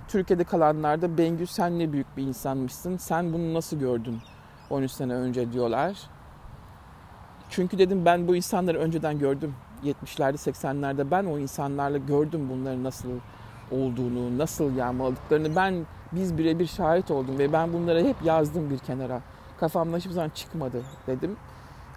[0.08, 2.96] Türkiye'de kalanlar da Bengü sen ne büyük bir insanmışsın.
[2.96, 4.18] Sen bunu nasıl gördün
[4.70, 5.96] 13 sene önce diyorlar.
[7.50, 9.54] Çünkü dedim ben bu insanları önceden gördüm.
[9.84, 13.08] 70'lerde 80'lerde ben o insanlarla gördüm bunların nasıl
[13.70, 19.20] olduğunu, nasıl yağmaladıklarını ben biz birebir şahit oldum ve ben bunları hep yazdım bir kenara.
[19.60, 21.36] Kafamdan hiçbir zaman çıkmadı dedim.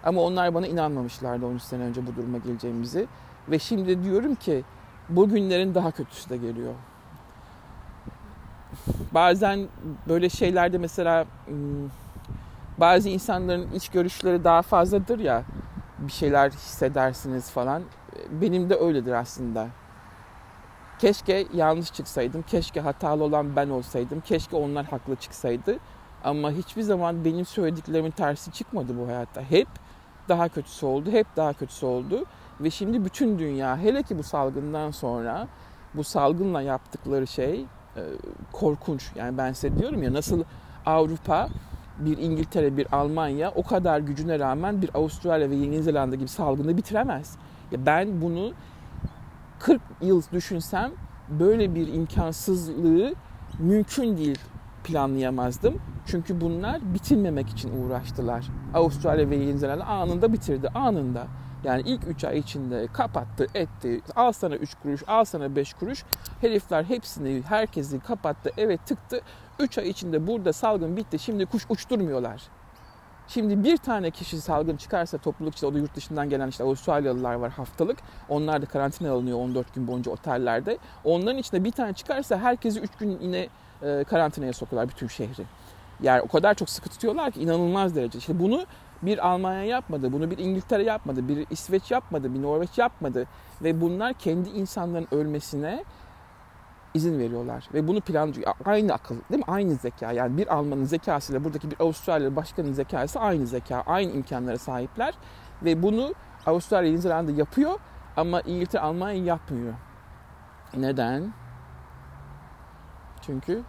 [0.04, 3.06] Ama onlar bana inanmamışlardı 13 sene önce bu duruma geleceğimizi.
[3.50, 4.64] Ve şimdi diyorum ki
[5.08, 6.74] bu günlerin daha kötüsü de geliyor.
[9.12, 9.68] Bazen
[10.08, 11.26] böyle şeylerde mesela
[12.78, 15.42] bazı insanların iç görüşleri daha fazladır ya
[15.98, 17.82] bir şeyler hissedersiniz falan.
[18.30, 19.68] Benim de öyledir aslında.
[20.98, 22.42] Keşke yanlış çıksaydım.
[22.42, 24.20] Keşke hatalı olan ben olsaydım.
[24.20, 25.78] Keşke onlar haklı çıksaydı.
[26.24, 29.42] Ama hiçbir zaman benim söylediklerimin tersi çıkmadı bu hayatta.
[29.42, 29.68] Hep
[30.28, 31.10] daha kötüsü oldu.
[31.10, 32.24] Hep daha kötüsü oldu.
[32.60, 35.48] Ve şimdi bütün dünya hele ki bu salgından sonra
[35.94, 37.66] bu salgınla yaptıkları şey
[37.96, 38.02] e,
[38.52, 39.10] korkunç.
[39.14, 40.44] Yani ben size diyorum ya nasıl
[40.86, 41.48] Avrupa
[41.98, 46.76] bir İngiltere, bir Almanya o kadar gücüne rağmen bir Avustralya ve Yeni Zelanda gibi salgını
[46.76, 47.36] bitiremez.
[47.72, 48.52] Ya ben bunu
[49.58, 50.90] 40 yıl düşünsem
[51.28, 53.14] böyle bir imkansızlığı
[53.58, 54.38] mümkün değil
[54.84, 55.80] planlayamazdım.
[56.06, 58.46] Çünkü bunlar bitirmemek için uğraştılar.
[58.74, 60.68] Avustralya ve Yeni Zelanda anında bitirdi.
[60.68, 61.26] Anında.
[61.64, 64.00] Yani ilk 3 ay içinde kapattı, etti.
[64.16, 66.04] Al sana 3 kuruş, al sana 5 kuruş.
[66.40, 69.20] Herifler hepsini, herkesi kapattı, evet tıktı.
[69.58, 71.18] 3 ay içinde burada salgın bitti.
[71.18, 72.42] Şimdi kuş uçturmuyorlar.
[73.28, 77.34] Şimdi bir tane kişi salgın çıkarsa topluluk işte o da yurt dışından gelen işte Avustralyalılar
[77.34, 77.98] var haftalık.
[78.28, 80.78] Onlar da karantina alınıyor 14 gün boyunca otellerde.
[81.04, 83.48] Onların içinde bir tane çıkarsa herkesi 3 gün yine
[83.82, 85.44] e, karantinaya sokuyorlar bütün şehri.
[86.02, 88.18] Yani o kadar çok sıkı tutuyorlar ki inanılmaz derece.
[88.18, 88.66] İşte bunu
[89.02, 93.26] bir Almanya yapmadı, bunu bir İngiltere yapmadı, bir İsveç yapmadı, bir Norveç yapmadı.
[93.62, 95.84] Ve bunlar kendi insanların ölmesine
[96.94, 97.68] izin veriyorlar.
[97.74, 98.54] Ve bunu planlıyor.
[98.64, 99.52] Aynı akıl değil mi?
[99.52, 100.12] Aynı zeka.
[100.12, 103.82] Yani bir Almanın zekasıyla buradaki bir Avustralya başkanın zekası aynı zeka.
[103.86, 105.14] Aynı imkanlara sahipler.
[105.64, 106.14] Ve bunu
[106.46, 107.78] Avustralya, Yeni yapıyor
[108.16, 109.74] ama İngiltere, Almanya yapmıyor.
[110.76, 111.32] Neden?
[113.22, 113.62] Çünkü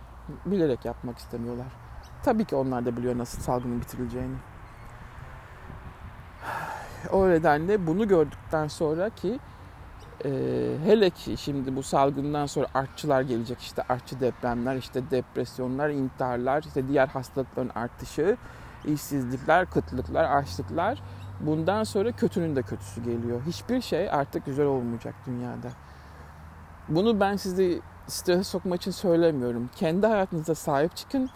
[0.46, 1.68] bilerek yapmak istemiyorlar.
[2.24, 4.36] Tabii ki onlar da biliyor nasıl salgının bitirileceğini.
[7.12, 9.40] O nedenle bunu gördükten sonra ki
[10.26, 10.32] e,
[10.86, 16.88] hele ki şimdi bu salgından sonra artçılar gelecek işte artçı depremler, işte depresyonlar, intiharlar, işte
[16.88, 18.38] diğer hastalıkların artışı,
[18.86, 21.02] işsizlikler, kıtlıklar, açlıklar.
[21.40, 23.42] Bundan sonra kötünün de kötüsü geliyor.
[23.48, 25.68] Hiçbir şey artık güzel olmayacak dünyada.
[26.90, 29.70] Bunu ben sizi strese sokmak için söylemiyorum.
[29.76, 31.30] Kendi hayatınıza sahip çıkın.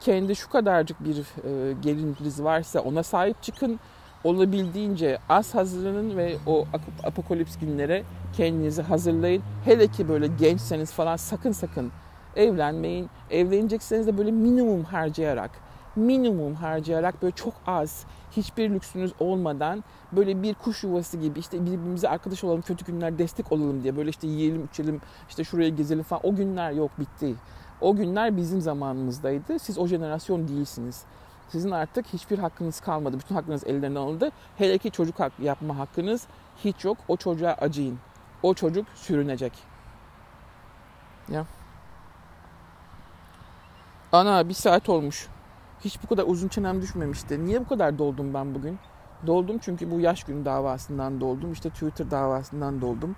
[0.00, 3.80] Kendi şu kadarcık bir e, geliriniz varsa ona sahip çıkın.
[4.24, 6.64] Olabildiğince az hazırlanın ve o
[7.04, 8.02] apokalips günlere
[8.36, 9.42] kendinizi hazırlayın.
[9.64, 11.92] Hele ki böyle gençseniz falan sakın sakın
[12.36, 13.10] evlenmeyin.
[13.30, 15.50] Evlenecekseniz de böyle minimum harcayarak,
[15.96, 22.08] minimum harcayarak böyle çok az, hiçbir lüksünüz olmadan böyle bir kuş yuvası gibi işte birbirimize
[22.08, 26.26] arkadaş olalım, kötü günler destek olalım diye böyle işte yiyelim, içelim, işte şuraya gezelim falan.
[26.26, 27.34] O günler yok, bitti.
[27.80, 29.58] O günler bizim zamanımızdaydı.
[29.58, 31.04] Siz o jenerasyon değilsiniz.
[31.52, 33.18] Sizin artık hiçbir hakkınız kalmadı.
[33.18, 34.30] Bütün hakkınız ellerinden alındı.
[34.56, 36.26] Hele ki çocuk yapma hakkınız
[36.64, 36.98] hiç yok.
[37.08, 37.98] O çocuğa acıyın.
[38.42, 39.52] O çocuk sürünecek.
[41.28, 41.46] Ya.
[44.12, 45.28] Ana bir saat olmuş.
[45.80, 47.44] Hiç bu kadar uzun çenem düşmemişti.
[47.44, 48.78] Niye bu kadar doldum ben bugün?
[49.26, 51.52] Doldum çünkü bu yaş günü davasından doldum.
[51.52, 53.16] İşte Twitter davasından doldum.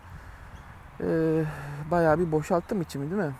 [1.00, 1.44] Ee,
[1.90, 3.34] bayağı bir boşalttım içimi değil mi?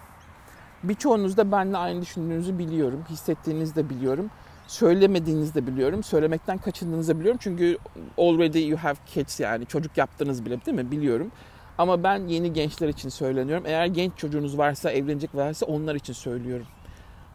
[0.82, 3.04] Birçoğunuz da benimle aynı düşündüğünüzü biliyorum.
[3.08, 4.30] Hissettiğinizi de biliyorum.
[4.72, 6.02] Söylemediğinizi de biliyorum.
[6.02, 7.40] Söylemekten kaçındığınızı da biliyorum.
[7.42, 7.78] Çünkü
[8.18, 10.90] already you have kids yani çocuk yaptınız bile değil mi?
[10.90, 11.32] Biliyorum.
[11.78, 13.64] Ama ben yeni gençler için söyleniyorum.
[13.66, 16.66] Eğer genç çocuğunuz varsa, evlenecek varsa onlar için söylüyorum.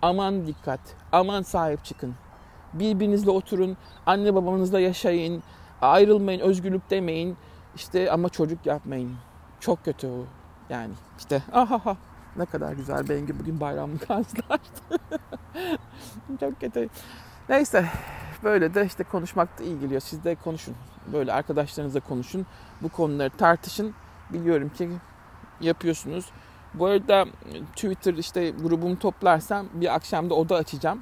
[0.02, 0.80] Aman dikkat,
[1.12, 2.16] aman sahip çıkın.
[2.74, 5.44] Birbirinizle oturun, anne babanızla yaşayın,
[5.82, 7.38] ayrılmayın, özgürlük demeyin.
[7.76, 9.16] İşte ama çocuk yapmayın.
[9.60, 10.26] Çok kötü o.
[10.70, 11.98] Yani işte ahaha
[12.38, 15.00] ne kadar güzel Bengi bugün bayramlık karşılaştı.
[16.40, 16.90] Çok kötü.
[17.50, 17.86] Neyse
[18.44, 20.02] böyle de işte konuşmak da iyi geliyor.
[20.02, 20.76] Siz de konuşun.
[21.14, 22.46] Böyle arkadaşlarınızla konuşun.
[22.82, 23.94] Bu konuları tartışın.
[24.30, 24.90] Biliyorum ki
[25.62, 26.26] yapıyorsunuz.
[26.74, 27.26] Bu arada
[27.76, 31.02] Twitter işte grubumu toplarsam bir akşamda oda açacağım.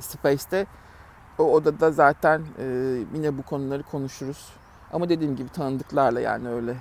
[0.00, 0.66] Space'te.
[1.38, 2.64] O odada zaten e,
[3.14, 4.46] yine bu konuları konuşuruz.
[4.92, 6.76] Ama dediğim gibi tanıdıklarla yani öyle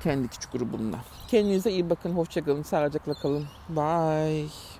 [0.00, 0.96] kendi küçük grubumla.
[1.28, 2.12] Kendinize iyi bakın.
[2.12, 2.62] Hoşçakalın.
[2.62, 3.46] Sağlıcakla kalın.
[3.68, 4.79] Bye.